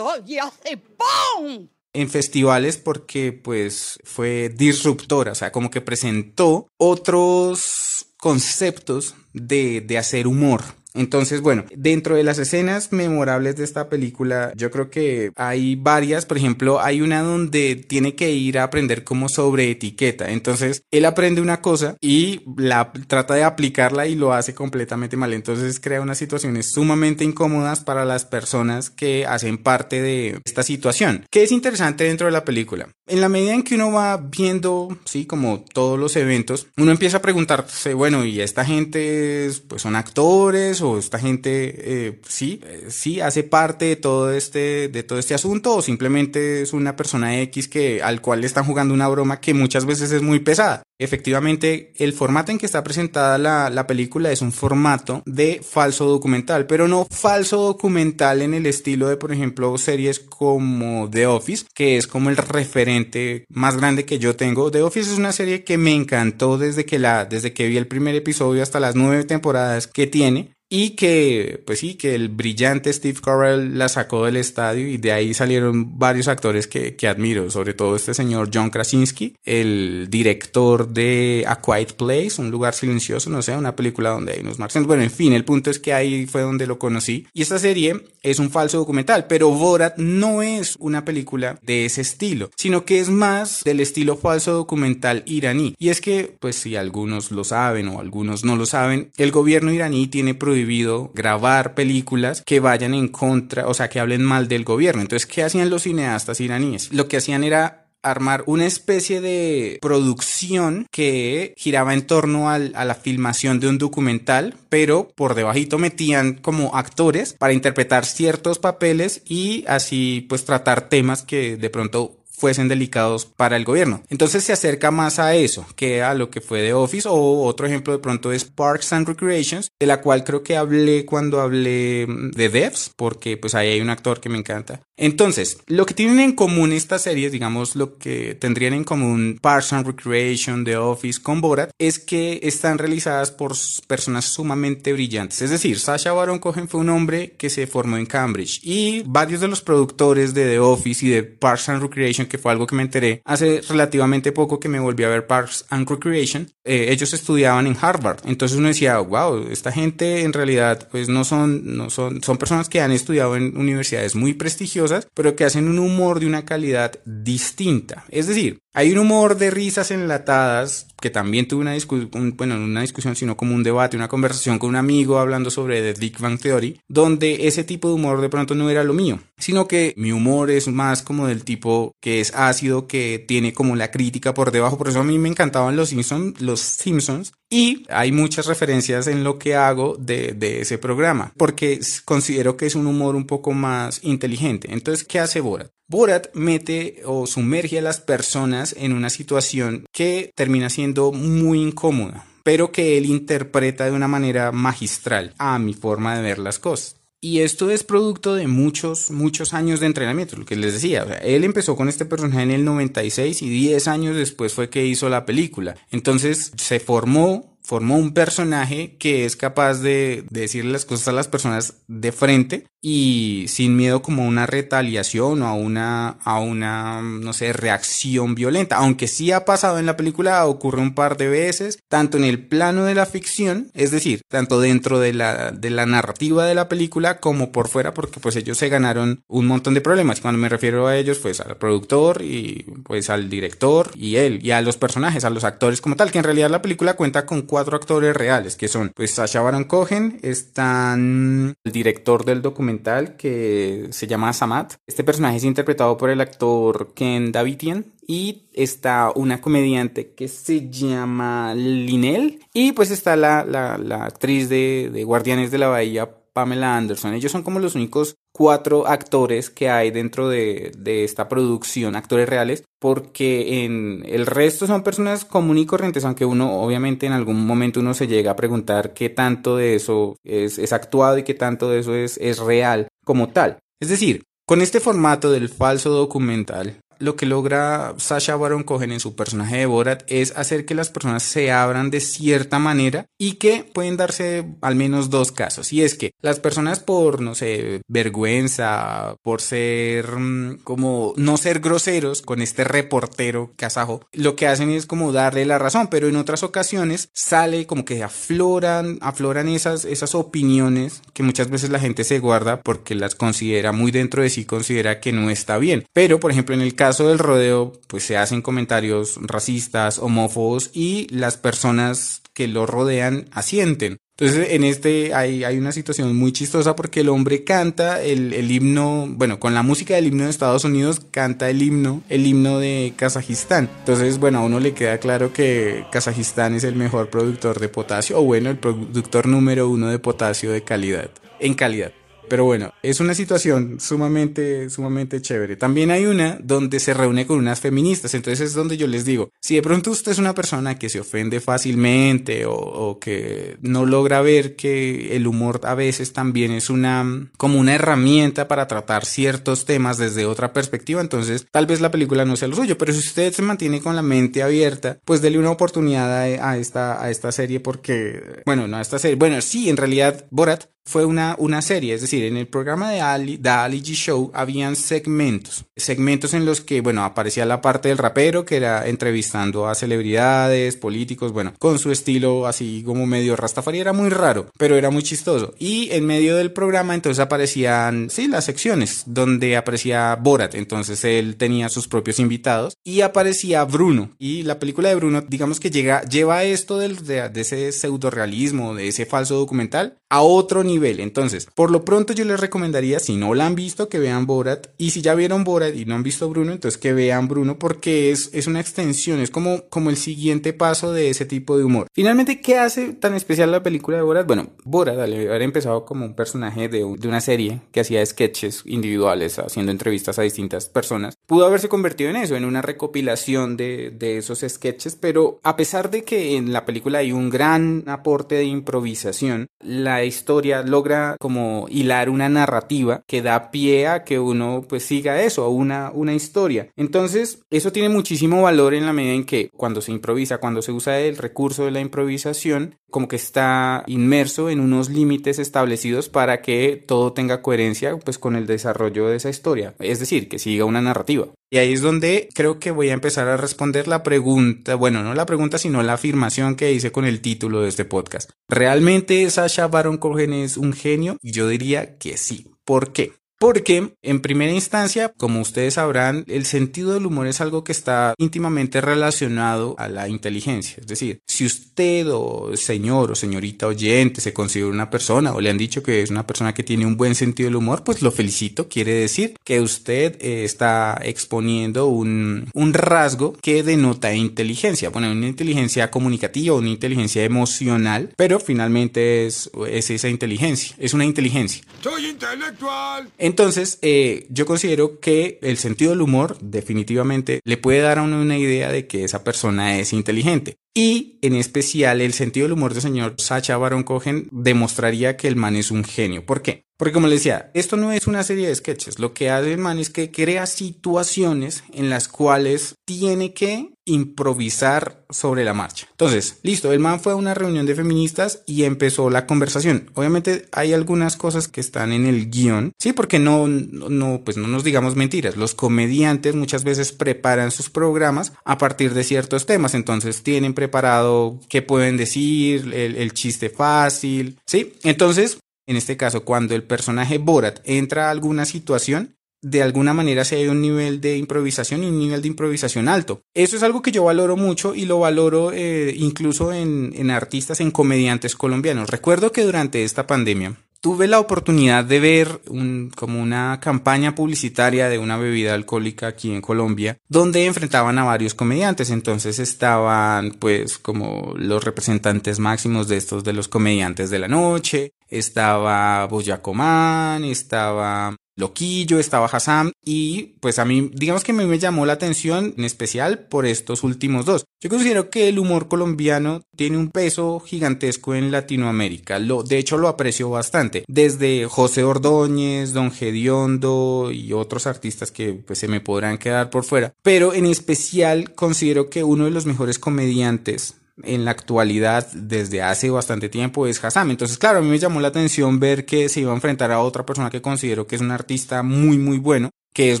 ¡Y 0.26 0.38
hace 0.38 0.76
¡pum! 0.76 1.68
en 1.94 2.10
festivales 2.10 2.76
porque 2.76 3.32
pues 3.32 3.98
fue 4.04 4.50
disruptora, 4.50 5.32
o 5.32 5.34
sea, 5.34 5.50
como 5.50 5.70
que 5.70 5.80
presentó 5.80 6.68
otros 6.76 8.06
conceptos 8.18 9.16
de, 9.32 9.80
de 9.80 9.98
hacer 9.98 10.26
humor. 10.26 10.62
Entonces, 10.94 11.40
bueno, 11.40 11.64
dentro 11.74 12.16
de 12.16 12.24
las 12.24 12.38
escenas 12.38 12.92
memorables 12.92 13.56
de 13.56 13.64
esta 13.64 13.88
película, 13.88 14.52
yo 14.56 14.70
creo 14.70 14.90
que 14.90 15.32
hay 15.36 15.76
varias. 15.76 16.26
Por 16.26 16.38
ejemplo, 16.38 16.80
hay 16.80 17.00
una 17.00 17.22
donde 17.22 17.76
tiene 17.76 18.14
que 18.14 18.30
ir 18.30 18.58
a 18.58 18.64
aprender 18.64 19.04
como 19.04 19.28
sobre 19.28 19.70
etiqueta. 19.70 20.30
Entonces, 20.30 20.82
él 20.90 21.04
aprende 21.04 21.40
una 21.40 21.60
cosa 21.60 21.96
y 22.00 22.40
la 22.56 22.92
trata 23.06 23.34
de 23.34 23.44
aplicarla 23.44 24.06
y 24.06 24.14
lo 24.14 24.32
hace 24.32 24.54
completamente 24.54 25.16
mal. 25.16 25.32
Entonces, 25.32 25.78
crea 25.80 26.00
unas 26.00 26.18
situaciones 26.18 26.70
sumamente 26.72 27.24
incómodas 27.24 27.80
para 27.80 28.04
las 28.04 28.24
personas 28.24 28.90
que 28.90 29.26
hacen 29.26 29.58
parte 29.58 30.02
de 30.02 30.40
esta 30.44 30.62
situación. 30.62 31.24
¿Qué 31.30 31.42
es 31.42 31.52
interesante 31.52 32.04
dentro 32.04 32.26
de 32.26 32.32
la 32.32 32.44
película? 32.44 32.88
En 33.06 33.20
la 33.20 33.28
medida 33.28 33.54
en 33.54 33.62
que 33.62 33.74
uno 33.74 33.92
va 33.92 34.16
viendo, 34.16 34.98
sí, 35.04 35.26
como 35.26 35.64
todos 35.72 35.98
los 35.98 36.16
eventos, 36.16 36.66
uno 36.76 36.90
empieza 36.90 37.18
a 37.18 37.22
preguntarse, 37.22 37.94
bueno, 37.94 38.24
¿y 38.24 38.40
esta 38.40 38.64
gente 38.64 39.50
pues 39.66 39.82
son 39.82 39.96
actores 39.96 40.77
o 40.80 40.98
esta 40.98 41.18
gente 41.18 42.06
eh, 42.06 42.20
sí, 42.26 42.60
eh, 42.64 42.86
sí 42.88 43.20
hace 43.20 43.42
parte 43.42 43.86
de 43.86 43.96
todo 43.96 44.32
este, 44.32 44.88
de 44.88 45.02
todo 45.02 45.18
este 45.18 45.34
asunto 45.34 45.76
o 45.76 45.82
simplemente 45.82 46.62
es 46.62 46.72
una 46.72 46.96
persona 46.96 47.40
X 47.42 47.68
que 47.68 48.02
al 48.02 48.20
cual 48.20 48.40
le 48.40 48.46
están 48.46 48.64
jugando 48.64 48.94
una 48.94 49.08
broma 49.08 49.40
que 49.40 49.54
muchas 49.54 49.84
veces 49.84 50.12
es 50.12 50.22
muy 50.22 50.40
pesada? 50.40 50.82
Efectivamente, 51.00 51.92
el 51.96 52.12
formato 52.12 52.50
en 52.50 52.58
que 52.58 52.66
está 52.66 52.82
presentada 52.82 53.38
la, 53.38 53.70
la, 53.70 53.86
película 53.86 54.32
es 54.32 54.42
un 54.42 54.50
formato 54.50 55.22
de 55.26 55.60
falso 55.62 56.06
documental, 56.06 56.66
pero 56.66 56.88
no 56.88 57.06
falso 57.08 57.58
documental 57.58 58.42
en 58.42 58.52
el 58.52 58.66
estilo 58.66 59.06
de, 59.06 59.16
por 59.16 59.32
ejemplo, 59.32 59.78
series 59.78 60.18
como 60.18 61.08
The 61.08 61.26
Office, 61.28 61.66
que 61.72 61.98
es 61.98 62.08
como 62.08 62.30
el 62.30 62.36
referente 62.36 63.44
más 63.48 63.76
grande 63.76 64.04
que 64.04 64.18
yo 64.18 64.34
tengo. 64.34 64.72
The 64.72 64.82
Office 64.82 65.12
es 65.12 65.18
una 65.18 65.30
serie 65.30 65.62
que 65.62 65.78
me 65.78 65.94
encantó 65.94 66.58
desde 66.58 66.84
que 66.84 66.98
la, 66.98 67.26
desde 67.26 67.52
que 67.52 67.68
vi 67.68 67.76
el 67.76 67.86
primer 67.86 68.16
episodio 68.16 68.64
hasta 68.64 68.80
las 68.80 68.96
nueve 68.96 69.22
temporadas 69.22 69.86
que 69.86 70.08
tiene 70.08 70.57
y 70.70 70.90
que, 70.90 71.62
pues 71.66 71.78
sí, 71.78 71.94
que 71.94 72.14
el 72.14 72.28
brillante 72.28 72.92
Steve 72.92 73.18
Carell 73.22 73.78
la 73.78 73.88
sacó 73.88 74.26
del 74.26 74.36
estadio 74.36 74.86
y 74.86 74.98
de 74.98 75.12
ahí 75.12 75.32
salieron 75.32 75.98
varios 75.98 76.28
actores 76.28 76.66
que, 76.66 76.94
que, 76.94 77.08
admiro, 77.08 77.50
sobre 77.50 77.72
todo 77.72 77.96
este 77.96 78.12
señor 78.12 78.50
John 78.52 78.68
Krasinski, 78.68 79.34
el 79.44 80.08
director 80.10 80.88
de 80.88 81.44
A 81.46 81.60
Quiet 81.60 81.94
Place, 81.94 82.34
un 82.38 82.50
lugar 82.50 82.74
silencioso, 82.74 83.30
no 83.30 83.40
sé, 83.40 83.56
una 83.56 83.76
película 83.76 84.10
donde 84.10 84.32
hay 84.32 84.40
unos 84.40 84.58
marcianos. 84.58 84.86
Bueno, 84.86 85.02
en 85.02 85.10
fin, 85.10 85.32
el 85.32 85.44
punto 85.44 85.70
es 85.70 85.78
que 85.78 85.94
ahí 85.94 86.26
fue 86.26 86.42
donde 86.42 86.66
lo 86.66 86.78
conocí. 86.78 87.26
Y 87.32 87.42
esta 87.42 87.58
serie 87.58 88.02
es 88.22 88.38
un 88.38 88.50
falso 88.50 88.76
documental, 88.76 89.26
pero 89.26 89.50
Borat 89.50 89.96
no 89.96 90.42
es 90.42 90.76
una 90.78 91.04
película 91.04 91.58
de 91.62 91.86
ese 91.86 92.02
estilo, 92.02 92.50
sino 92.56 92.84
que 92.84 93.00
es 93.00 93.08
más 93.08 93.62
del 93.64 93.80
estilo 93.80 94.16
falso 94.16 94.52
documental 94.52 95.22
iraní. 95.24 95.74
Y 95.78 95.88
es 95.88 96.02
que, 96.02 96.36
pues 96.38 96.56
si 96.56 96.76
algunos 96.76 97.30
lo 97.30 97.44
saben 97.44 97.88
o 97.88 98.00
algunos 98.00 98.44
no 98.44 98.56
lo 98.56 98.66
saben, 98.66 99.12
el 99.16 99.30
gobierno 99.30 99.72
iraní 99.72 100.08
tiene 100.08 100.34
prohibido 100.34 100.57
prohibido 100.58 101.12
grabar 101.14 101.74
películas 101.74 102.42
que 102.44 102.58
vayan 102.58 102.92
en 102.92 103.06
contra, 103.08 103.68
o 103.68 103.74
sea, 103.74 103.88
que 103.88 104.00
hablen 104.00 104.24
mal 104.24 104.48
del 104.48 104.64
gobierno. 104.64 105.02
Entonces, 105.02 105.26
¿qué 105.26 105.44
hacían 105.44 105.70
los 105.70 105.82
cineastas 105.84 106.40
iraníes? 106.40 106.92
Lo 106.92 107.06
que 107.06 107.18
hacían 107.18 107.44
era 107.44 107.84
armar 108.02 108.42
una 108.46 108.66
especie 108.66 109.20
de 109.20 109.78
producción 109.80 110.86
que 110.90 111.54
giraba 111.56 111.94
en 111.94 112.06
torno 112.06 112.50
a 112.50 112.58
la 112.58 112.94
filmación 112.94 113.60
de 113.60 113.68
un 113.68 113.78
documental, 113.78 114.54
pero 114.68 115.08
por 115.14 115.34
debajito 115.34 115.78
metían 115.78 116.34
como 116.34 116.76
actores 116.76 117.34
para 117.34 117.52
interpretar 117.52 118.04
ciertos 118.04 118.58
papeles 118.58 119.22
y 119.26 119.64
así 119.68 120.26
pues 120.28 120.44
tratar 120.44 120.88
temas 120.88 121.22
que 121.22 121.56
de 121.56 121.70
pronto 121.70 122.17
fuesen 122.38 122.68
delicados 122.68 123.26
para 123.26 123.56
el 123.56 123.64
gobierno. 123.64 124.02
Entonces 124.08 124.44
se 124.44 124.52
acerca 124.52 124.90
más 124.90 125.18
a 125.18 125.34
eso 125.34 125.66
que 125.76 126.02
a 126.02 126.14
lo 126.14 126.30
que 126.30 126.40
fue 126.40 126.62
de 126.62 126.72
Office 126.72 127.08
o 127.08 127.42
otro 127.42 127.66
ejemplo 127.66 127.92
de 127.92 127.98
pronto 127.98 128.32
es 128.32 128.44
Parks 128.44 128.92
and 128.92 129.08
Recreations, 129.08 129.70
de 129.78 129.86
la 129.86 130.00
cual 130.00 130.24
creo 130.24 130.42
que 130.42 130.56
hablé 130.56 131.04
cuando 131.04 131.40
hablé 131.40 132.06
de 132.08 132.48
Devs, 132.48 132.92
porque 132.96 133.36
pues 133.36 133.54
ahí 133.54 133.68
hay 133.68 133.80
un 133.80 133.90
actor 133.90 134.20
que 134.20 134.28
me 134.28 134.38
encanta. 134.38 134.80
Entonces, 134.96 135.58
lo 135.66 135.86
que 135.86 135.94
tienen 135.94 136.18
en 136.18 136.32
común 136.32 136.72
estas 136.72 137.02
series, 137.02 137.30
digamos 137.30 137.76
lo 137.76 137.98
que 137.98 138.34
tendrían 138.34 138.74
en 138.74 138.84
común 138.84 139.38
Parks 139.40 139.72
and 139.72 139.86
Recreation, 139.86 140.64
The 140.64 140.76
Office 140.76 141.22
con 141.22 141.40
Borat, 141.40 141.70
es 141.78 141.98
que 141.98 142.40
están 142.42 142.78
realizadas 142.78 143.30
por 143.30 143.52
personas 143.86 144.24
sumamente 144.24 144.92
brillantes. 144.92 145.42
Es 145.42 145.50
decir, 145.50 145.78
Sasha 145.78 146.12
Baron 146.12 146.38
Cohen 146.38 146.68
fue 146.68 146.80
un 146.80 146.90
hombre 146.90 147.34
que 147.38 147.50
se 147.50 147.66
formó 147.66 147.96
en 147.96 148.06
Cambridge 148.06 148.60
y 148.62 149.02
varios 149.06 149.40
de 149.40 149.48
los 149.48 149.60
productores 149.60 150.34
de 150.34 150.46
The 150.46 150.58
Office 150.58 151.06
y 151.06 151.10
de 151.10 151.22
Parks 151.22 151.68
and 151.68 151.82
Recreation 151.82 152.26
que 152.28 152.38
fue 152.38 152.52
algo 152.52 152.66
que 152.66 152.76
me 152.76 152.82
enteré 152.82 153.22
hace 153.24 153.60
relativamente 153.68 154.32
poco 154.32 154.60
que 154.60 154.68
me 154.68 154.80
volví 154.80 155.04
a 155.04 155.08
ver 155.08 155.26
Parks 155.26 155.64
and 155.70 155.88
Recreation. 155.88 156.50
Eh, 156.64 156.88
ellos 156.90 157.12
estudiaban 157.12 157.66
en 157.66 157.76
Harvard. 157.80 158.20
Entonces 158.24 158.58
uno 158.58 158.68
decía, 158.68 158.98
wow, 158.98 159.48
esta 159.50 159.72
gente 159.72 160.22
en 160.22 160.32
realidad 160.32 160.88
pues 160.90 161.08
no 161.08 161.24
son, 161.24 161.76
no 161.76 161.90
son, 161.90 162.22
son 162.22 162.38
personas 162.38 162.68
que 162.68 162.80
han 162.80 162.92
estudiado 162.92 163.36
en 163.36 163.56
universidades 163.56 164.14
muy 164.14 164.34
prestigiosas, 164.34 165.08
pero 165.14 165.36
que 165.36 165.44
hacen 165.44 165.68
un 165.68 165.78
humor 165.78 166.20
de 166.20 166.26
una 166.26 166.44
calidad 166.44 166.98
distinta. 167.04 168.04
Es 168.08 168.26
decir, 168.26 168.58
hay 168.74 168.92
un 168.92 168.98
humor 168.98 169.36
de 169.36 169.50
risas 169.50 169.90
enlatadas 169.90 170.87
que 171.00 171.10
también 171.10 171.46
tuve 171.46 171.60
una 171.60 171.72
discusión, 171.72 172.10
bueno, 172.36 172.58
no 172.58 172.64
una 172.64 172.82
discusión, 172.82 173.16
sino 173.16 173.36
como 173.36 173.54
un 173.54 173.62
debate, 173.62 173.96
una 173.96 174.08
conversación 174.08 174.58
con 174.58 174.70
un 174.70 174.76
amigo 174.76 175.18
hablando 175.18 175.50
sobre 175.50 175.80
The 175.80 176.00
Big 176.00 176.18
Bang 176.18 176.38
Theory, 176.38 176.80
donde 176.88 177.46
ese 177.46 177.64
tipo 177.64 177.88
de 177.88 177.94
humor 177.94 178.20
de 178.20 178.28
pronto 178.28 178.54
no 178.54 178.70
era 178.70 178.84
lo 178.84 178.94
mío, 178.94 179.20
sino 179.36 179.68
que 179.68 179.94
mi 179.96 180.12
humor 180.12 180.50
es 180.50 180.68
más 180.68 181.02
como 181.02 181.26
del 181.26 181.44
tipo 181.44 181.92
que 182.00 182.20
es 182.20 182.34
ácido, 182.34 182.86
que 182.86 183.24
tiene 183.26 183.52
como 183.52 183.76
la 183.76 183.90
crítica 183.90 184.34
por 184.34 184.50
debajo, 184.50 184.78
por 184.78 184.88
eso 184.88 185.00
a 185.00 185.04
mí 185.04 185.18
me 185.18 185.28
encantaban 185.28 185.76
los 185.76 185.90
Simpsons, 185.90 186.40
los 186.40 186.60
Simpsons, 186.60 187.32
y 187.50 187.86
hay 187.88 188.12
muchas 188.12 188.46
referencias 188.46 189.06
en 189.06 189.24
lo 189.24 189.38
que 189.38 189.54
hago 189.54 189.96
de, 189.96 190.60
ese 190.60 190.78
programa, 190.78 191.32
porque 191.36 191.80
considero 192.04 192.56
que 192.56 192.66
es 192.66 192.74
un 192.74 192.86
humor 192.86 193.16
un 193.16 193.26
poco 193.26 193.52
más 193.52 194.00
inteligente. 194.02 194.68
Entonces, 194.70 195.06
¿qué 195.06 195.18
hace 195.18 195.40
Borat? 195.40 195.70
Borat 195.88 196.28
mete 196.34 197.00
o 197.06 197.26
sumerge 197.26 197.78
a 197.78 197.82
las 197.82 198.00
personas 198.00 198.74
en 198.78 198.92
una 198.92 199.08
situación 199.08 199.86
que 199.92 200.30
termina 200.34 200.68
siendo 200.68 201.12
muy 201.12 201.62
incómoda, 201.62 202.26
pero 202.42 202.70
que 202.72 202.98
él 202.98 203.06
interpreta 203.06 203.86
de 203.86 203.92
una 203.92 204.08
manera 204.08 204.52
magistral 204.52 205.34
a 205.38 205.58
mi 205.58 205.72
forma 205.72 206.16
de 206.16 206.22
ver 206.22 206.38
las 206.38 206.58
cosas. 206.58 206.97
Y 207.20 207.40
esto 207.40 207.70
es 207.70 207.82
producto 207.82 208.36
de 208.36 208.46
muchos, 208.46 209.10
muchos 209.10 209.52
años 209.52 209.80
de 209.80 209.86
entrenamiento, 209.86 210.36
lo 210.36 210.44
que 210.44 210.54
les 210.54 210.74
decía. 210.74 211.02
él 211.22 211.42
empezó 211.42 211.74
con 211.74 211.88
este 211.88 212.04
personaje 212.04 212.42
en 212.42 212.52
el 212.52 212.64
96 212.64 213.42
y 213.42 213.48
10 213.48 213.88
años 213.88 214.16
después 214.16 214.52
fue 214.52 214.70
que 214.70 214.86
hizo 214.86 215.08
la 215.08 215.26
película. 215.26 215.76
Entonces 215.90 216.52
se 216.56 216.78
formó 216.78 217.57
formó 217.68 217.98
un 217.98 218.14
personaje 218.14 218.96
que 218.98 219.26
es 219.26 219.36
capaz 219.36 219.82
de, 219.82 220.24
decirle 220.30 220.72
las 220.72 220.86
cosas 220.86 221.08
a 221.08 221.12
las 221.12 221.28
personas 221.28 221.74
de 221.86 222.12
frente 222.12 222.64
y 222.80 223.44
sin 223.48 223.76
miedo 223.76 224.00
como 224.00 224.22
a 224.22 224.26
una 224.26 224.46
retaliación 224.46 225.42
o 225.42 225.46
a 225.46 225.52
una, 225.52 226.16
a 226.24 226.40
una, 226.40 227.02
no 227.02 227.34
sé, 227.34 227.52
reacción 227.52 228.34
violenta. 228.34 228.76
Aunque 228.76 229.06
sí 229.06 229.32
ha 229.32 229.44
pasado 229.44 229.78
en 229.78 229.84
la 229.84 229.98
película, 229.98 230.46
ocurre 230.46 230.80
un 230.80 230.94
par 230.94 231.18
de 231.18 231.28
veces, 231.28 231.78
tanto 231.88 232.16
en 232.16 232.24
el 232.24 232.46
plano 232.46 232.84
de 232.84 232.94
la 232.94 233.04
ficción, 233.04 233.70
es 233.74 233.90
decir, 233.90 234.22
tanto 234.28 234.60
dentro 234.60 234.98
de 234.98 235.12
la, 235.12 235.50
de 235.50 235.68
la 235.68 235.84
narrativa 235.84 236.46
de 236.46 236.54
la 236.54 236.68
película 236.68 237.18
como 237.18 237.52
por 237.52 237.68
fuera, 237.68 237.92
porque 237.92 238.18
pues 238.18 238.36
ellos 238.36 238.56
se 238.56 238.70
ganaron 238.70 239.22
un 239.26 239.46
montón 239.46 239.74
de 239.74 239.82
problemas. 239.82 240.22
Cuando 240.22 240.40
me 240.40 240.48
refiero 240.48 240.86
a 240.86 240.96
ellos, 240.96 241.18
pues 241.18 241.40
al 241.40 241.58
productor 241.58 242.22
y 242.22 242.64
pues 242.84 243.10
al 243.10 243.28
director 243.28 243.90
y 243.94 244.16
él, 244.16 244.38
y 244.42 244.52
a 244.52 244.62
los 244.62 244.78
personajes, 244.78 245.26
a 245.26 245.30
los 245.30 245.44
actores 245.44 245.82
como 245.82 245.96
tal, 245.96 246.10
que 246.10 246.18
en 246.18 246.24
realidad 246.24 246.48
la 246.48 246.62
película 246.62 246.94
cuenta 246.94 247.26
con 247.26 247.42
cuatro 247.42 247.57
actores 247.58 248.16
reales, 248.16 248.56
que 248.56 248.68
son 248.68 248.92
pues 248.94 249.12
Sasha 249.12 249.40
Baron 249.40 249.64
Cohen, 249.64 250.18
están 250.22 251.54
el 251.64 251.72
director 251.72 252.24
del 252.24 252.42
documental 252.42 253.16
que 253.16 253.88
se 253.90 254.06
llama 254.06 254.32
Samat. 254.32 254.74
Este 254.86 255.04
personaje 255.04 255.36
es 255.36 255.44
interpretado 255.44 255.96
por 255.96 256.10
el 256.10 256.20
actor 256.20 256.92
Ken 256.94 257.32
Davidian 257.32 257.86
y 258.06 258.48
está 258.52 259.12
una 259.14 259.40
comediante 259.40 260.14
que 260.14 260.28
se 260.28 260.70
llama 260.70 261.54
Linel 261.54 262.40
y 262.54 262.72
pues 262.72 262.90
está 262.90 263.16
la, 263.16 263.44
la, 263.44 264.04
actriz 264.04 264.48
de, 264.48 264.90
de 264.92 265.04
Guardianes 265.04 265.50
de 265.50 265.58
la 265.58 265.68
Bahía 265.68 266.10
Pamela 266.32 266.76
Anderson. 266.76 267.14
Ellos 267.14 267.32
son 267.32 267.42
como 267.42 267.58
los 267.58 267.74
únicos 267.74 268.16
cuatro 268.38 268.86
actores 268.86 269.50
que 269.50 269.68
hay 269.68 269.90
dentro 269.90 270.28
de, 270.28 270.70
esta 270.84 271.28
producción, 271.28 271.96
actores 271.96 272.28
reales, 272.28 272.62
porque 272.78 273.64
en 273.64 274.04
el 274.06 274.26
resto 274.26 274.68
son 274.68 274.84
personas 274.84 275.24
comunes 275.24 275.64
y 275.64 275.66
corrientes, 275.66 276.04
aunque 276.04 276.24
uno 276.24 276.60
obviamente 276.60 277.06
en 277.06 277.14
algún 277.14 277.44
momento 277.44 277.80
uno 277.80 277.94
se 277.94 278.06
llega 278.06 278.30
a 278.30 278.36
preguntar 278.36 278.94
qué 278.94 279.10
tanto 279.10 279.56
de 279.56 279.74
eso 279.74 280.14
es, 280.22 280.60
es 280.60 280.72
actuado 280.72 281.18
y 281.18 281.24
qué 281.24 281.34
tanto 281.34 281.68
de 281.68 281.80
eso 281.80 281.96
es, 281.96 282.16
es 282.18 282.38
real 282.38 282.86
como 283.04 283.30
tal. 283.30 283.58
Es 283.80 283.88
decir, 283.88 284.22
con 284.46 284.62
este 284.62 284.78
formato 284.78 285.32
del 285.32 285.48
falso 285.48 285.90
documental, 285.90 286.78
lo 286.98 287.16
que 287.16 287.26
logra 287.26 287.94
Sasha 287.98 288.36
Baron 288.36 288.64
Cohen 288.64 288.92
en 288.92 289.00
su 289.00 289.14
personaje 289.14 289.58
de 289.58 289.66
Borat 289.66 290.02
es 290.08 290.36
hacer 290.36 290.64
que 290.64 290.74
las 290.74 290.90
personas 290.90 291.22
se 291.22 291.52
abran 291.52 291.90
de 291.90 292.00
cierta 292.00 292.58
manera 292.58 293.06
y 293.18 293.34
que 293.34 293.64
pueden 293.64 293.96
darse 293.96 294.44
al 294.60 294.74
menos 294.74 295.10
dos 295.10 295.32
casos. 295.32 295.72
Y 295.72 295.82
es 295.82 295.94
que 295.94 296.12
las 296.20 296.40
personas 296.40 296.80
por, 296.80 297.20
no 297.20 297.34
sé, 297.34 297.82
vergüenza, 297.88 299.16
por 299.22 299.40
ser 299.40 300.10
mm, 300.16 300.58
como 300.64 301.14
no 301.16 301.36
ser 301.36 301.60
groseros 301.60 302.22
con 302.22 302.42
este 302.42 302.64
reportero 302.64 303.52
kazajo, 303.56 304.00
lo 304.12 304.36
que 304.36 304.46
hacen 304.46 304.70
es 304.70 304.86
como 304.86 305.12
darle 305.12 305.46
la 305.46 305.58
razón, 305.58 305.88
pero 305.88 306.08
en 306.08 306.16
otras 306.16 306.42
ocasiones 306.42 307.10
sale 307.12 307.66
como 307.66 307.84
que 307.84 308.02
afloran, 308.02 308.98
afloran 309.00 309.48
esas, 309.48 309.84
esas 309.84 310.14
opiniones 310.14 311.02
que 311.12 311.22
muchas 311.22 311.50
veces 311.50 311.70
la 311.70 311.80
gente 311.80 312.04
se 312.04 312.18
guarda 312.18 312.60
porque 312.62 312.94
las 312.94 313.14
considera 313.14 313.72
muy 313.72 313.90
dentro 313.90 314.22
de 314.22 314.30
sí, 314.30 314.44
considera 314.44 315.00
que 315.00 315.12
no 315.12 315.30
está 315.30 315.58
bien. 315.58 315.84
Pero, 315.92 316.20
por 316.20 316.30
ejemplo, 316.30 316.54
en 316.54 316.60
el 316.60 316.74
caso 316.74 316.87
caso 316.88 317.10
del 317.10 317.18
rodeo, 317.18 317.74
pues 317.86 318.02
se 318.04 318.16
hacen 318.16 318.40
comentarios 318.40 319.18
racistas, 319.20 319.98
homófobos 319.98 320.70
y 320.72 321.06
las 321.10 321.36
personas 321.36 322.22
que 322.32 322.48
lo 322.48 322.64
rodean 322.64 323.28
asienten. 323.30 323.98
Entonces, 324.16 324.52
en 324.52 324.64
este 324.64 325.12
hay, 325.12 325.44
hay 325.44 325.58
una 325.58 325.72
situación 325.72 326.16
muy 326.16 326.32
chistosa 326.32 326.74
porque 326.74 327.00
el 327.00 327.10
hombre 327.10 327.44
canta 327.44 328.02
el, 328.02 328.32
el, 328.32 328.50
himno, 328.50 329.06
bueno, 329.06 329.38
con 329.38 329.52
la 329.52 329.62
música 329.62 329.96
del 329.96 330.06
himno 330.06 330.24
de 330.24 330.30
Estados 330.30 330.64
Unidos, 330.64 331.02
canta 331.10 331.50
el 331.50 331.60
himno, 331.60 332.02
el 332.08 332.24
himno 332.24 332.58
de 332.58 332.94
Kazajistán. 332.96 333.68
Entonces, 333.80 334.18
bueno, 334.18 334.38
a 334.38 334.44
uno 334.44 334.58
le 334.58 334.72
queda 334.72 334.96
claro 334.96 335.34
que 335.34 335.84
Kazajistán 335.92 336.54
es 336.54 336.64
el 336.64 336.74
mejor 336.74 337.10
productor 337.10 337.60
de 337.60 337.68
potasio, 337.68 338.18
o 338.18 338.22
bueno, 338.22 338.48
el 338.48 338.56
productor 338.56 339.26
número 339.26 339.68
uno 339.68 339.88
de 339.88 339.98
potasio 339.98 340.50
de 340.52 340.62
calidad, 340.62 341.10
en 341.38 341.52
calidad. 341.52 341.92
Pero 342.28 342.44
bueno, 342.44 342.72
es 342.82 343.00
una 343.00 343.14
situación 343.14 343.80
sumamente, 343.80 344.70
sumamente 344.70 345.20
chévere. 345.20 345.56
También 345.56 345.90
hay 345.90 346.06
una 346.06 346.38
donde 346.42 346.80
se 346.80 346.94
reúne 346.94 347.26
con 347.26 347.38
unas 347.38 347.60
feministas. 347.60 348.14
Entonces 348.14 348.48
es 348.48 348.54
donde 348.54 348.76
yo 348.76 348.86
les 348.86 349.04
digo, 349.04 349.30
si 349.40 349.54
de 349.54 349.62
pronto 349.62 349.90
usted 349.90 350.12
es 350.12 350.18
una 350.18 350.34
persona 350.34 350.78
que 350.78 350.88
se 350.88 351.00
ofende 351.00 351.40
fácilmente 351.40 352.44
o, 352.46 352.98
que 353.00 353.56
no 353.60 353.86
logra 353.86 354.22
ver 354.22 354.56
que 354.56 355.16
el 355.16 355.26
humor 355.26 355.60
a 355.64 355.74
veces 355.74 356.12
también 356.12 356.52
es 356.52 356.70
una, 356.70 357.30
como 357.36 357.58
una 357.58 357.74
herramienta 357.74 358.48
para 358.48 358.66
tratar 358.66 359.04
ciertos 359.04 359.64
temas 359.64 359.98
desde 359.98 360.26
otra 360.26 360.52
perspectiva, 360.52 361.00
entonces 361.00 361.46
tal 361.50 361.66
vez 361.66 361.80
la 361.80 361.90
película 361.90 362.24
no 362.24 362.36
sea 362.36 362.48
lo 362.48 362.56
suyo. 362.56 362.78
Pero 362.78 362.92
si 362.92 363.00
usted 363.00 363.32
se 363.32 363.42
mantiene 363.42 363.80
con 363.80 363.96
la 363.96 364.02
mente 364.02 364.42
abierta, 364.42 364.98
pues 365.04 365.20
dele 365.20 365.38
una 365.38 365.50
oportunidad 365.50 366.10
a, 366.12 366.50
a 366.50 366.58
esta, 366.58 367.02
a 367.02 367.10
esta 367.10 367.32
serie 367.32 367.60
porque, 367.60 368.42
bueno, 368.46 368.66
no 368.68 368.76
a 368.76 368.80
esta 368.80 368.98
serie. 368.98 369.16
Bueno, 369.16 369.40
sí, 369.40 369.68
en 369.68 369.76
realidad 369.76 370.26
Borat 370.30 370.64
fue 370.88 371.04
una, 371.04 371.36
una 371.38 371.60
serie, 371.60 371.92
es 371.92 372.00
decir, 372.00 372.24
en 372.24 372.38
el 372.38 372.48
programa 372.48 372.90
de 372.90 373.02
Ali, 373.02 373.36
The 373.36 373.50
Ali 373.50 373.82
G 373.82 373.92
Show 373.92 374.30
habían 374.32 374.74
segmentos, 374.74 375.66
segmentos 375.76 376.32
en 376.32 376.46
los 376.46 376.62
que, 376.62 376.80
bueno, 376.80 377.04
aparecía 377.04 377.44
la 377.44 377.60
parte 377.60 377.90
del 377.90 377.98
rapero 377.98 378.46
que 378.46 378.56
era 378.56 378.88
entrevistando 378.88 379.68
a 379.68 379.74
celebridades, 379.74 380.76
políticos, 380.76 381.32
bueno, 381.32 381.52
con 381.58 381.78
su 381.78 381.92
estilo 381.92 382.46
así 382.46 382.82
como 382.86 383.06
medio 383.06 383.36
rastafari, 383.36 383.80
era 383.80 383.92
muy 383.92 384.08
raro, 384.08 384.46
pero 384.56 384.76
era 384.76 384.88
muy 384.88 385.02
chistoso. 385.02 385.52
Y 385.58 385.90
en 385.92 386.06
medio 386.06 386.36
del 386.36 386.52
programa 386.52 386.94
entonces 386.94 387.20
aparecían, 387.20 388.08
sí, 388.08 388.26
las 388.26 388.46
secciones 388.46 389.02
donde 389.04 389.58
aparecía 389.58 390.16
Borat, 390.16 390.54
entonces 390.54 391.04
él 391.04 391.36
tenía 391.36 391.68
sus 391.68 391.86
propios 391.86 392.18
invitados 392.18 392.78
y 392.82 393.02
aparecía 393.02 393.62
Bruno. 393.64 394.10
Y 394.18 394.42
la 394.44 394.58
película 394.58 394.88
de 394.88 394.94
Bruno, 394.94 395.20
digamos 395.20 395.60
que 395.60 395.70
llega, 395.70 396.02
lleva 396.04 396.44
esto 396.44 396.78
de, 396.78 397.28
de 397.28 397.40
ese 397.40 397.72
pseudo 397.72 398.10
realismo, 398.10 398.74
de 398.74 398.88
ese 398.88 399.04
falso 399.04 399.34
documental, 399.34 399.98
a 400.08 400.22
otro 400.22 400.64
nivel 400.64 400.77
entonces, 400.84 401.48
por 401.54 401.70
lo 401.70 401.84
pronto 401.84 402.12
yo 402.12 402.24
les 402.24 402.40
recomendaría, 402.40 403.00
si 403.00 403.16
no 403.16 403.34
la 403.34 403.46
han 403.46 403.54
visto, 403.54 403.88
que 403.88 403.98
vean 403.98 404.26
Borat. 404.26 404.68
Y 404.78 404.90
si 404.90 405.02
ya 405.02 405.14
vieron 405.14 405.44
Borat 405.44 405.74
y 405.74 405.84
no 405.84 405.94
han 405.94 406.02
visto 406.02 406.28
Bruno, 406.28 406.52
entonces 406.52 406.78
que 406.78 406.92
vean 406.92 407.28
Bruno 407.28 407.58
porque 407.58 408.10
es, 408.10 408.30
es 408.32 408.46
una 408.46 408.60
extensión, 408.60 409.20
es 409.20 409.30
como, 409.30 409.68
como 409.68 409.90
el 409.90 409.96
siguiente 409.96 410.52
paso 410.52 410.92
de 410.92 411.10
ese 411.10 411.26
tipo 411.26 411.58
de 411.58 411.64
humor. 411.64 411.88
Finalmente, 411.92 412.40
¿qué 412.40 412.58
hace 412.58 412.92
tan 412.92 413.14
especial 413.14 413.50
la 413.50 413.62
película 413.62 413.96
de 413.96 414.02
Borat? 414.02 414.26
Bueno, 414.26 414.50
Borat, 414.64 414.98
al 414.98 415.12
haber 415.12 415.42
empezado 415.42 415.84
como 415.84 416.04
un 416.04 416.14
personaje 416.14 416.68
de, 416.68 416.78
de 416.78 417.08
una 417.08 417.20
serie 417.20 417.60
que 417.72 417.80
hacía 417.80 418.04
sketches 418.04 418.62
individuales, 418.64 419.38
haciendo 419.38 419.72
entrevistas 419.72 420.18
a 420.18 420.22
distintas 420.22 420.68
personas, 420.68 421.14
pudo 421.26 421.46
haberse 421.46 421.68
convertido 421.68 422.10
en 422.10 422.16
eso, 422.16 422.36
en 422.36 422.44
una 422.44 422.62
recopilación 422.62 423.56
de, 423.56 423.90
de 423.90 424.18
esos 424.18 424.44
sketches, 424.46 424.96
pero 424.96 425.40
a 425.42 425.56
pesar 425.56 425.90
de 425.90 426.04
que 426.04 426.36
en 426.36 426.52
la 426.52 426.64
película 426.64 426.98
hay 426.98 427.12
un 427.12 427.30
gran 427.30 427.84
aporte 427.86 428.36
de 428.36 428.44
improvisación, 428.44 429.48
la 429.60 430.04
historia 430.04 430.57
logra 430.62 431.16
como 431.18 431.66
hilar 431.68 432.10
una 432.10 432.28
narrativa 432.28 433.02
que 433.06 433.22
da 433.22 433.50
pie 433.50 433.88
a 433.88 434.04
que 434.04 434.18
uno 434.18 434.64
pues 434.68 434.84
siga 434.84 435.22
eso, 435.22 435.48
una, 435.50 435.90
una 435.92 436.14
historia. 436.14 436.68
Entonces, 436.76 437.40
eso 437.50 437.72
tiene 437.72 437.88
muchísimo 437.88 438.42
valor 438.42 438.74
en 438.74 438.86
la 438.86 438.92
medida 438.92 439.14
en 439.14 439.24
que 439.24 439.50
cuando 439.56 439.80
se 439.80 439.92
improvisa, 439.92 440.38
cuando 440.38 440.62
se 440.62 440.72
usa 440.72 440.98
el 441.00 441.16
recurso 441.16 441.64
de 441.64 441.70
la 441.70 441.80
improvisación, 441.80 442.76
como 442.90 443.08
que 443.08 443.16
está 443.16 443.84
inmerso 443.86 444.50
en 444.50 444.60
unos 444.60 444.88
límites 444.88 445.38
establecidos 445.38 446.08
para 446.08 446.40
que 446.40 446.82
todo 446.86 447.12
tenga 447.12 447.42
coherencia 447.42 447.96
pues 447.98 448.18
con 448.18 448.34
el 448.34 448.46
desarrollo 448.46 449.08
de 449.08 449.16
esa 449.16 449.30
historia, 449.30 449.74
es 449.78 450.00
decir, 450.00 450.28
que 450.28 450.38
siga 450.38 450.64
una 450.64 450.80
narrativa. 450.80 451.28
Y 451.50 451.56
ahí 451.58 451.72
es 451.72 451.80
donde 451.80 452.28
creo 452.34 452.58
que 452.58 452.70
voy 452.70 452.90
a 452.90 452.94
empezar 452.94 453.26
a 453.28 453.38
responder 453.38 453.88
la 453.88 454.02
pregunta, 454.02 454.74
bueno, 454.74 455.02
no 455.02 455.14
la 455.14 455.24
pregunta, 455.24 455.56
sino 455.56 455.82
la 455.82 455.94
afirmación 455.94 456.56
que 456.56 456.72
hice 456.72 456.92
con 456.92 457.06
el 457.06 457.22
título 457.22 457.62
de 457.62 457.68
este 457.68 457.86
podcast. 457.86 458.30
¿Realmente 458.48 459.28
Sasha 459.30 459.66
Baron 459.66 459.96
Cohen 459.96 460.34
es 460.34 460.58
un 460.58 460.74
genio? 460.74 461.16
Yo 461.22 461.48
diría 461.48 461.96
que 461.96 462.18
sí. 462.18 462.50
¿Por 462.64 462.92
qué? 462.92 463.12
Porque 463.38 463.94
en 464.02 464.20
primera 464.20 464.52
instancia, 464.52 465.12
como 465.16 465.40
ustedes 465.40 465.74
sabrán, 465.74 466.24
el 466.26 466.44
sentido 466.44 466.94
del 466.94 467.06
humor 467.06 467.28
es 467.28 467.40
algo 467.40 467.62
que 467.62 467.72
está 467.72 468.14
íntimamente 468.18 468.80
relacionado 468.80 469.76
a 469.78 469.88
la 469.88 470.08
inteligencia. 470.08 470.76
Es 470.80 470.88
decir, 470.88 471.20
si 471.26 471.46
usted 471.46 472.08
o 472.10 472.56
señor 472.56 473.12
o 473.12 473.14
señorita 473.14 473.68
oyente 473.68 474.20
se 474.20 474.32
considera 474.32 474.70
una 474.70 474.90
persona 474.90 475.32
o 475.34 475.40
le 475.40 475.50
han 475.50 475.58
dicho 475.58 475.82
que 475.82 476.02
es 476.02 476.10
una 476.10 476.26
persona 476.26 476.52
que 476.52 476.64
tiene 476.64 476.84
un 476.84 476.96
buen 476.96 477.14
sentido 477.14 477.48
del 477.48 477.56
humor, 477.56 477.84
pues 477.84 478.02
lo 478.02 478.10
felicito. 478.10 478.68
Quiere 478.68 478.92
decir 478.92 479.36
que 479.44 479.60
usted 479.60 480.16
eh, 480.20 480.44
está 480.44 481.00
exponiendo 481.04 481.86
un, 481.86 482.50
un 482.54 482.74
rasgo 482.74 483.34
que 483.40 483.62
denota 483.62 484.12
inteligencia. 484.14 484.90
Bueno, 484.90 485.12
una 485.12 485.28
inteligencia 485.28 485.90
comunicativa, 485.90 486.56
una 486.56 486.70
inteligencia 486.70 487.24
emocional, 487.24 488.12
pero 488.16 488.40
finalmente 488.40 489.26
es, 489.26 489.50
es 489.68 489.90
esa 489.90 490.08
inteligencia. 490.08 490.74
Es 490.78 490.92
una 490.92 491.04
inteligencia. 491.04 491.62
Soy 491.82 492.06
intelectual. 492.06 493.10
Entonces, 493.28 493.78
eh, 493.82 494.26
yo 494.30 494.46
considero 494.46 495.00
que 495.00 495.38
el 495.42 495.58
sentido 495.58 495.90
del 495.90 496.00
humor 496.00 496.38
definitivamente 496.40 497.40
le 497.44 497.58
puede 497.58 497.80
dar 497.80 497.98
a 497.98 498.02
uno 498.02 498.22
una 498.22 498.38
idea 498.38 498.72
de 498.72 498.86
que 498.86 499.04
esa 499.04 499.22
persona 499.22 499.78
es 499.78 499.92
inteligente. 499.92 500.56
Y 500.74 501.18
en 501.22 501.34
especial 501.34 502.00
el 502.00 502.12
sentido 502.12 502.44
del 502.44 502.52
humor 502.52 502.72
del 502.72 502.82
señor 502.82 503.14
Sacha 503.18 503.56
Baron 503.56 503.82
Cohen 503.82 504.28
demostraría 504.30 505.16
que 505.16 505.28
el 505.28 505.36
man 505.36 505.56
es 505.56 505.70
un 505.70 505.84
genio. 505.84 506.24
¿Por 506.24 506.42
qué? 506.42 506.62
Porque 506.78 506.92
como 506.92 507.08
les 507.08 507.20
decía, 507.20 507.50
esto 507.54 507.76
no 507.76 507.90
es 507.90 508.06
una 508.06 508.22
serie 508.22 508.46
de 508.46 508.54
sketches. 508.54 509.00
Lo 509.00 509.12
que 509.12 509.30
hace 509.30 509.52
el 509.52 509.58
man 509.58 509.80
es 509.80 509.90
que 509.90 510.12
crea 510.12 510.46
situaciones 510.46 511.64
en 511.72 511.90
las 511.90 512.06
cuales 512.06 512.76
tiene 512.84 513.34
que 513.34 513.72
improvisar 513.84 515.04
sobre 515.10 515.44
la 515.44 515.54
marcha. 515.54 515.88
Entonces, 515.90 516.38
listo, 516.42 516.72
el 516.72 516.78
man 516.78 517.00
fue 517.00 517.12
a 517.12 517.16
una 517.16 517.34
reunión 517.34 517.66
de 517.66 517.74
feministas 517.74 518.42
y 518.46 518.64
empezó 518.64 519.10
la 519.10 519.26
conversación. 519.26 519.90
Obviamente 519.94 520.46
hay 520.52 520.72
algunas 520.72 521.16
cosas 521.16 521.48
que 521.48 521.60
están 521.60 521.92
en 521.92 522.06
el 522.06 522.30
guion, 522.30 522.72
sí, 522.78 522.92
porque 522.92 523.18
no, 523.18 523.48
no, 523.48 524.20
pues 524.24 524.36
no 524.36 524.46
nos 524.46 524.62
digamos 524.62 524.94
mentiras. 524.94 525.36
Los 525.36 525.54
comediantes 525.54 526.34
muchas 526.34 526.64
veces 526.64 526.92
preparan 526.92 527.50
sus 527.50 527.70
programas 527.70 528.34
a 528.44 528.58
partir 528.58 528.94
de 528.94 529.04
ciertos 529.04 529.46
temas, 529.46 529.74
entonces 529.74 530.22
tienen 530.22 530.54
preparado 530.58 531.38
qué 531.48 531.62
pueden 531.62 531.96
decir, 531.96 532.72
el, 532.74 532.96
el 532.96 533.12
chiste 533.12 533.48
fácil, 533.48 534.40
sí. 534.44 534.72
Entonces, 534.82 535.38
en 535.68 535.76
este 535.76 535.96
caso, 535.96 536.24
cuando 536.24 536.56
el 536.56 536.64
personaje 536.64 537.18
Borat 537.18 537.60
entra 537.62 538.08
a 538.08 538.10
alguna 538.10 538.44
situación, 538.44 539.14
de 539.40 539.62
alguna 539.62 539.94
manera 539.94 540.24
se 540.24 540.34
hay 540.34 540.48
un 540.48 540.60
nivel 540.60 541.00
de 541.00 541.16
improvisación 541.16 541.84
y 541.84 541.86
un 541.86 541.98
nivel 542.00 542.22
de 542.22 542.26
improvisación 542.26 542.88
alto. 542.88 543.20
Eso 543.34 543.56
es 543.56 543.62
algo 543.62 543.82
que 543.82 543.92
yo 543.92 544.02
valoro 544.02 544.36
mucho 544.36 544.74
y 544.74 544.84
lo 544.84 544.98
valoro 544.98 545.52
eh, 545.52 545.94
incluso 545.96 546.52
en, 546.52 546.92
en 546.96 547.12
artistas, 547.12 547.60
en 547.60 547.70
comediantes 547.70 548.34
colombianos. 548.34 548.90
Recuerdo 548.90 549.30
que 549.30 549.44
durante 549.44 549.84
esta 549.84 550.08
pandemia 550.08 550.56
tuve 550.80 551.06
la 551.08 551.20
oportunidad 551.20 551.84
de 551.84 552.00
ver 552.00 552.40
un, 552.48 552.90
como 552.94 553.20
una 553.20 553.58
campaña 553.60 554.14
publicitaria 554.14 554.88
de 554.88 554.98
una 554.98 555.16
bebida 555.16 555.54
alcohólica 555.54 556.08
aquí 556.08 556.32
en 556.32 556.40
Colombia, 556.40 556.98
donde 557.08 557.46
enfrentaban 557.46 557.98
a 557.98 558.04
varios 558.04 558.34
comediantes. 558.34 558.90
Entonces 558.90 559.38
estaban 559.38 560.32
pues 560.32 560.78
como 560.78 561.34
los 561.36 561.64
representantes 561.64 562.38
máximos 562.38 562.88
de 562.88 562.96
estos 562.96 563.24
de 563.24 563.32
los 563.32 563.48
comediantes 563.48 564.10
de 564.10 564.18
la 564.18 564.28
noche, 564.28 564.92
estaba 565.08 566.06
Boyacomán, 566.06 567.24
estaba 567.24 568.16
Loquillo, 568.38 569.00
estaba 569.00 569.26
Hassam 569.26 569.72
y 569.84 570.36
pues 570.40 570.60
a 570.60 570.64
mí, 570.64 570.90
digamos 570.94 571.24
que 571.24 571.32
me 571.32 571.58
llamó 571.58 571.86
la 571.86 571.94
atención 571.94 572.54
en 572.56 572.64
especial 572.64 573.26
por 573.26 573.46
estos 573.46 573.82
últimos 573.82 574.26
dos. 574.26 574.46
Yo 574.60 574.70
considero 574.70 575.10
que 575.10 575.28
el 575.28 575.40
humor 575.40 575.66
colombiano 575.66 576.42
tiene 576.56 576.78
un 576.78 576.90
peso 576.90 577.40
gigantesco 577.40 578.14
en 578.14 578.30
Latinoamérica, 578.30 579.18
lo, 579.18 579.42
de 579.42 579.58
hecho 579.58 579.76
lo 579.76 579.88
aprecio 579.88 580.30
bastante, 580.30 580.84
desde 580.86 581.46
José 581.46 581.82
Ordóñez, 581.82 582.72
Don 582.72 582.92
Gediondo 582.92 584.10
y 584.12 584.32
otros 584.32 584.68
artistas 584.68 585.10
que 585.10 585.32
pues 585.32 585.58
se 585.58 585.66
me 585.66 585.80
podrán 585.80 586.18
quedar 586.18 586.50
por 586.50 586.64
fuera, 586.64 586.94
pero 587.02 587.34
en 587.34 587.46
especial 587.46 588.34
considero 588.34 588.88
que 588.88 589.02
uno 589.02 589.24
de 589.24 589.32
los 589.32 589.46
mejores 589.46 589.80
comediantes 589.80 590.77
en 591.04 591.24
la 591.24 591.30
actualidad 591.30 592.06
desde 592.12 592.62
hace 592.62 592.90
bastante 592.90 593.28
tiempo 593.28 593.66
es 593.66 593.82
Hassam. 593.82 594.10
Entonces, 594.10 594.38
claro, 594.38 594.58
a 594.58 594.62
mí 594.62 594.68
me 594.68 594.78
llamó 594.78 595.00
la 595.00 595.08
atención 595.08 595.60
ver 595.60 595.84
que 595.84 596.08
se 596.08 596.20
iba 596.20 596.32
a 596.32 596.34
enfrentar 596.34 596.72
a 596.72 596.80
otra 596.80 597.04
persona 597.06 597.30
que 597.30 597.42
considero 597.42 597.86
que 597.86 597.96
es 597.96 598.02
un 598.02 598.10
artista 598.10 598.62
muy, 598.62 598.98
muy 598.98 599.18
bueno 599.18 599.50
que 599.72 599.92
es 599.92 600.00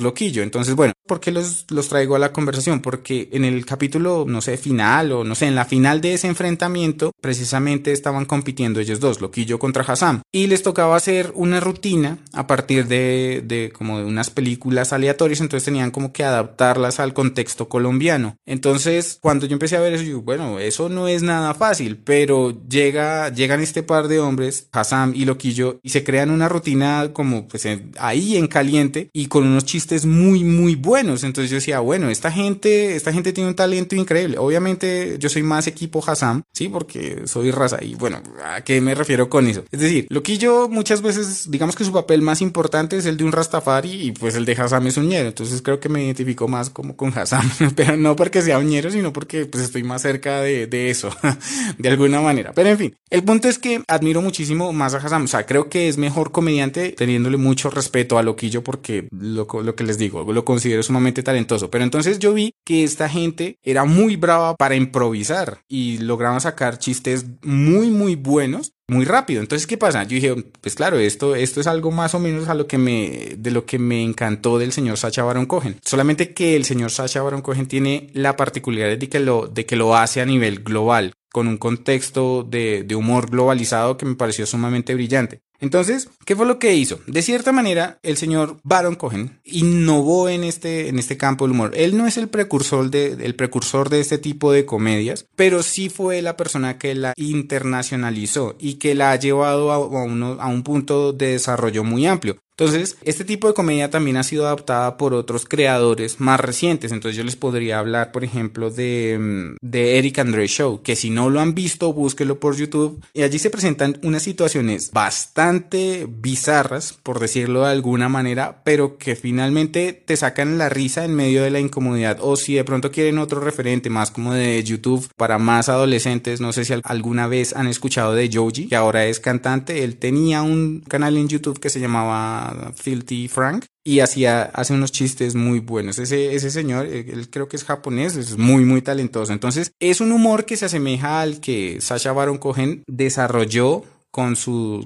Loquillo. 0.00 0.42
Entonces, 0.42 0.74
bueno, 0.74 0.92
¿por 1.06 1.20
qué 1.20 1.30
los, 1.30 1.66
los 1.70 1.88
traigo 1.88 2.16
a 2.16 2.18
la 2.18 2.32
conversación? 2.32 2.80
Porque 2.80 3.28
en 3.32 3.44
el 3.44 3.64
capítulo, 3.64 4.24
no 4.26 4.40
sé, 4.40 4.56
final 4.56 5.12
o 5.12 5.24
no 5.24 5.34
sé, 5.34 5.46
en 5.46 5.54
la 5.54 5.64
final 5.64 6.00
de 6.00 6.14
ese 6.14 6.28
enfrentamiento, 6.28 7.12
precisamente 7.20 7.92
estaban 7.92 8.24
compitiendo 8.24 8.80
ellos 8.80 9.00
dos, 9.00 9.20
Loquillo 9.20 9.58
contra 9.58 9.84
Hassam. 9.84 10.22
Y 10.32 10.46
les 10.46 10.62
tocaba 10.62 10.96
hacer 10.96 11.32
una 11.34 11.60
rutina 11.60 12.18
a 12.32 12.46
partir 12.46 12.86
de, 12.86 13.42
de 13.44 13.72
como 13.72 13.98
de 13.98 14.04
unas 14.04 14.30
películas 14.30 14.92
aleatorias, 14.92 15.40
entonces 15.40 15.64
tenían 15.64 15.90
como 15.90 16.12
que 16.12 16.24
adaptarlas 16.24 17.00
al 17.00 17.14
contexto 17.14 17.68
colombiano. 17.68 18.36
Entonces, 18.46 19.18
cuando 19.20 19.46
yo 19.46 19.54
empecé 19.54 19.76
a 19.76 19.80
ver 19.80 19.94
eso, 19.94 20.04
yo, 20.04 20.22
bueno, 20.22 20.58
eso 20.58 20.88
no 20.88 21.08
es 21.08 21.22
nada 21.22 21.54
fácil, 21.54 21.98
pero 21.98 22.56
llega, 22.68 23.28
llegan 23.30 23.60
este 23.60 23.82
par 23.82 24.08
de 24.08 24.20
hombres, 24.20 24.68
Hassam 24.72 25.12
y 25.14 25.24
Loquillo, 25.24 25.80
y 25.82 25.90
se 25.90 26.04
crean 26.04 26.30
una 26.30 26.48
rutina 26.48 27.10
como 27.12 27.48
pues 27.48 27.66
ahí 27.98 28.36
en 28.36 28.46
caliente 28.46 29.10
y 29.12 29.26
con 29.26 29.46
unos 29.58 29.64
chistes 29.64 30.06
muy, 30.06 30.44
muy 30.44 30.76
buenos. 30.76 31.24
Entonces 31.24 31.50
yo 31.50 31.56
decía, 31.56 31.80
bueno, 31.80 32.08
esta 32.10 32.30
gente, 32.30 32.94
esta 32.94 33.12
gente 33.12 33.32
tiene 33.32 33.50
un 33.50 33.56
talento 33.56 33.96
increíble. 33.96 34.38
Obviamente 34.38 35.16
yo 35.18 35.28
soy 35.28 35.42
más 35.42 35.66
equipo 35.66 36.02
Hassam, 36.06 36.42
sí, 36.52 36.68
porque 36.68 37.22
soy 37.26 37.50
raza. 37.50 37.78
Y 37.82 37.96
bueno, 37.96 38.22
¿a 38.44 38.62
qué 38.62 38.80
me 38.80 38.94
refiero 38.94 39.28
con 39.28 39.48
eso? 39.48 39.64
Es 39.72 39.80
decir, 39.80 40.06
lo 40.10 40.22
que 40.22 40.38
yo 40.38 40.68
muchas 40.68 41.02
veces, 41.02 41.50
digamos 41.50 41.74
que 41.74 41.84
su 41.84 41.92
papel 41.92 42.22
más 42.22 42.40
importante 42.40 42.96
es 42.96 43.06
el 43.06 43.16
de 43.16 43.24
un 43.24 43.32
Rastafari 43.32 43.90
y 43.90 44.12
pues 44.12 44.36
el 44.36 44.44
de 44.44 44.52
Hassam 44.52 44.86
es 44.86 44.96
un 44.96 45.08
ñero. 45.08 45.28
Entonces 45.28 45.60
creo 45.60 45.80
que 45.80 45.88
me 45.88 46.04
identifico 46.04 46.46
más 46.46 46.70
como 46.70 46.96
con 46.96 47.16
Hassam, 47.18 47.50
pero 47.74 47.96
no 47.96 48.14
porque 48.14 48.42
sea 48.42 48.58
un 48.58 48.68
ñero, 48.68 48.92
sino 48.92 49.12
porque 49.12 49.46
pues 49.46 49.64
estoy 49.64 49.82
más 49.82 50.02
cerca 50.02 50.40
de, 50.40 50.68
de 50.68 50.90
eso, 50.90 51.10
de 51.78 51.88
alguna 51.88 52.20
manera. 52.20 52.52
Pero 52.54 52.68
en 52.68 52.78
fin, 52.78 52.96
el 53.10 53.24
punto 53.24 53.48
es 53.48 53.58
que 53.58 53.82
admiro 53.88 54.22
muchísimo 54.22 54.72
más 54.72 54.94
a 54.94 54.98
Hassam. 54.98 55.24
O 55.24 55.28
sea, 55.28 55.46
creo 55.46 55.68
que 55.68 55.88
es 55.88 55.98
mejor 55.98 56.30
comediante 56.30 56.92
teniéndole 56.92 57.38
mucho 57.38 57.70
respeto 57.70 58.18
a 58.18 58.22
Loquillo 58.22 58.62
porque 58.62 59.08
lo 59.10 59.47
lo 59.62 59.74
que 59.74 59.84
les 59.84 59.98
digo, 59.98 60.30
lo 60.32 60.44
considero 60.44 60.82
sumamente 60.82 61.22
talentoso. 61.22 61.70
Pero 61.70 61.84
entonces 61.84 62.18
yo 62.18 62.34
vi 62.34 62.54
que 62.64 62.84
esta 62.84 63.08
gente 63.08 63.58
era 63.62 63.84
muy 63.84 64.16
brava 64.16 64.56
para 64.56 64.76
improvisar 64.76 65.60
y 65.68 65.98
lograban 65.98 66.40
sacar 66.40 66.78
chistes 66.78 67.26
muy, 67.42 67.90
muy 67.90 68.16
buenos 68.16 68.72
muy 68.88 69.04
rápido. 69.04 69.40
Entonces, 69.40 69.66
¿qué 69.66 69.76
pasa? 69.76 70.02
Yo 70.04 70.14
dije, 70.14 70.34
pues 70.60 70.74
claro, 70.74 70.98
esto, 70.98 71.34
esto 71.34 71.60
es 71.60 71.66
algo 71.66 71.90
más 71.90 72.14
o 72.14 72.18
menos 72.18 72.48
a 72.48 72.54
lo 72.54 72.66
que 72.66 72.78
me, 72.78 73.34
de 73.36 73.50
lo 73.50 73.66
que 73.66 73.78
me 73.78 74.02
encantó 74.02 74.58
del 74.58 74.72
señor 74.72 74.96
Sacha 74.96 75.22
Baron 75.22 75.46
Cohen. 75.46 75.78
Solamente 75.84 76.32
que 76.32 76.56
el 76.56 76.64
señor 76.64 76.90
Sacha 76.90 77.22
Baron 77.22 77.42
Cohen 77.42 77.68
tiene 77.68 78.10
la 78.14 78.36
particularidad 78.36 78.96
de 78.96 79.08
que 79.08 79.20
lo, 79.20 79.46
de 79.46 79.66
que 79.66 79.76
lo 79.76 79.94
hace 79.94 80.22
a 80.22 80.26
nivel 80.26 80.60
global, 80.60 81.12
con 81.30 81.48
un 81.48 81.58
contexto 81.58 82.42
de, 82.42 82.82
de 82.82 82.94
humor 82.96 83.30
globalizado 83.30 83.98
que 83.98 84.06
me 84.06 84.16
pareció 84.16 84.46
sumamente 84.46 84.94
brillante. 84.94 85.42
Entonces, 85.60 86.08
¿qué 86.24 86.36
fue 86.36 86.46
lo 86.46 86.58
que 86.58 86.74
hizo? 86.74 87.00
De 87.06 87.22
cierta 87.22 87.52
manera, 87.52 87.98
el 88.02 88.16
señor 88.16 88.58
Baron 88.62 88.94
Cohen 88.94 89.40
innovó 89.44 90.28
en 90.28 90.44
este, 90.44 90.88
en 90.88 90.98
este 90.98 91.16
campo 91.16 91.44
del 91.44 91.52
humor. 91.52 91.72
Él 91.74 91.96
no 91.96 92.06
es 92.06 92.16
el 92.16 92.28
precursor 92.28 92.90
de, 92.90 93.34
precursor 93.34 93.88
de 93.88 94.00
este 94.00 94.18
tipo 94.18 94.52
de 94.52 94.64
comedias, 94.64 95.26
pero 95.36 95.62
sí 95.62 95.88
fue 95.88 96.22
la 96.22 96.36
persona 96.36 96.78
que 96.78 96.94
la 96.94 97.12
internacionalizó 97.16 98.56
y 98.58 98.74
que 98.74 98.94
la 98.94 99.12
ha 99.12 99.16
llevado 99.16 99.72
a, 99.72 99.76
a 99.76 100.46
un 100.48 100.62
punto 100.62 101.12
de 101.12 101.32
desarrollo 101.32 101.84
muy 101.84 102.06
amplio. 102.06 102.38
Entonces, 102.58 102.96
este 103.04 103.24
tipo 103.24 103.46
de 103.46 103.54
comedia 103.54 103.88
también 103.88 104.16
ha 104.16 104.24
sido 104.24 104.44
adaptada 104.44 104.96
por 104.96 105.14
otros 105.14 105.44
creadores 105.44 106.18
más 106.18 106.40
recientes. 106.40 106.90
Entonces, 106.90 107.16
yo 107.16 107.22
les 107.22 107.36
podría 107.36 107.78
hablar, 107.78 108.10
por 108.10 108.24
ejemplo, 108.24 108.70
de, 108.70 109.16
mm, 109.16 109.56
de 109.60 109.98
Eric 109.98 110.18
Andre 110.18 110.48
Show, 110.48 110.82
que 110.82 110.96
si 110.96 111.10
no 111.10 111.30
lo 111.30 111.38
han 111.38 111.54
visto, 111.54 111.92
búsquelo 111.92 112.40
por 112.40 112.56
YouTube. 112.56 113.00
Y 113.14 113.22
allí 113.22 113.38
se 113.38 113.50
presentan 113.50 114.00
unas 114.02 114.24
situaciones 114.24 114.90
bastante 114.90 116.08
bizarras, 116.10 116.94
por 117.00 117.20
decirlo 117.20 117.62
de 117.62 117.70
alguna 117.70 118.08
manera, 118.08 118.60
pero 118.64 118.98
que 118.98 119.14
finalmente 119.14 119.92
te 119.92 120.16
sacan 120.16 120.58
la 120.58 120.68
risa 120.68 121.04
en 121.04 121.14
medio 121.14 121.44
de 121.44 121.50
la 121.50 121.60
incomodidad. 121.60 122.18
O 122.20 122.34
si 122.34 122.54
de 122.54 122.64
pronto 122.64 122.90
quieren 122.90 123.18
otro 123.18 123.38
referente 123.38 123.88
más 123.88 124.10
como 124.10 124.34
de 124.34 124.64
YouTube 124.64 125.08
para 125.16 125.38
más 125.38 125.68
adolescentes, 125.68 126.40
no 126.40 126.52
sé 126.52 126.64
si 126.64 126.74
alguna 126.82 127.28
vez 127.28 127.54
han 127.54 127.68
escuchado 127.68 128.14
de 128.14 128.28
Joji, 128.32 128.66
que 128.66 128.74
ahora 128.74 129.06
es 129.06 129.20
cantante. 129.20 129.84
Él 129.84 129.94
tenía 129.94 130.42
un 130.42 130.82
canal 130.88 131.16
en 131.16 131.28
YouTube 131.28 131.60
que 131.60 131.70
se 131.70 131.78
llamaba 131.78 132.47
Filthy 132.74 133.28
Frank 133.28 133.64
y 133.84 134.00
hacía 134.00 134.42
hace 134.42 134.74
unos 134.74 134.92
chistes 134.92 135.34
muy 135.34 135.60
buenos. 135.60 135.98
Ese, 135.98 136.34
ese 136.34 136.50
señor, 136.50 136.86
eh, 136.86 137.06
él 137.10 137.30
creo 137.30 137.48
que 137.48 137.56
es 137.56 137.64
japonés, 137.64 138.16
es 138.16 138.36
muy, 138.36 138.64
muy 138.64 138.82
talentoso. 138.82 139.32
Entonces, 139.32 139.72
es 139.80 140.00
un 140.00 140.12
humor 140.12 140.44
que 140.44 140.56
se 140.56 140.66
asemeja 140.66 141.20
al 141.20 141.40
que 141.40 141.80
Sasha 141.80 142.12
Baron 142.12 142.38
Cohen 142.38 142.82
desarrolló 142.86 143.84
con, 144.10 144.36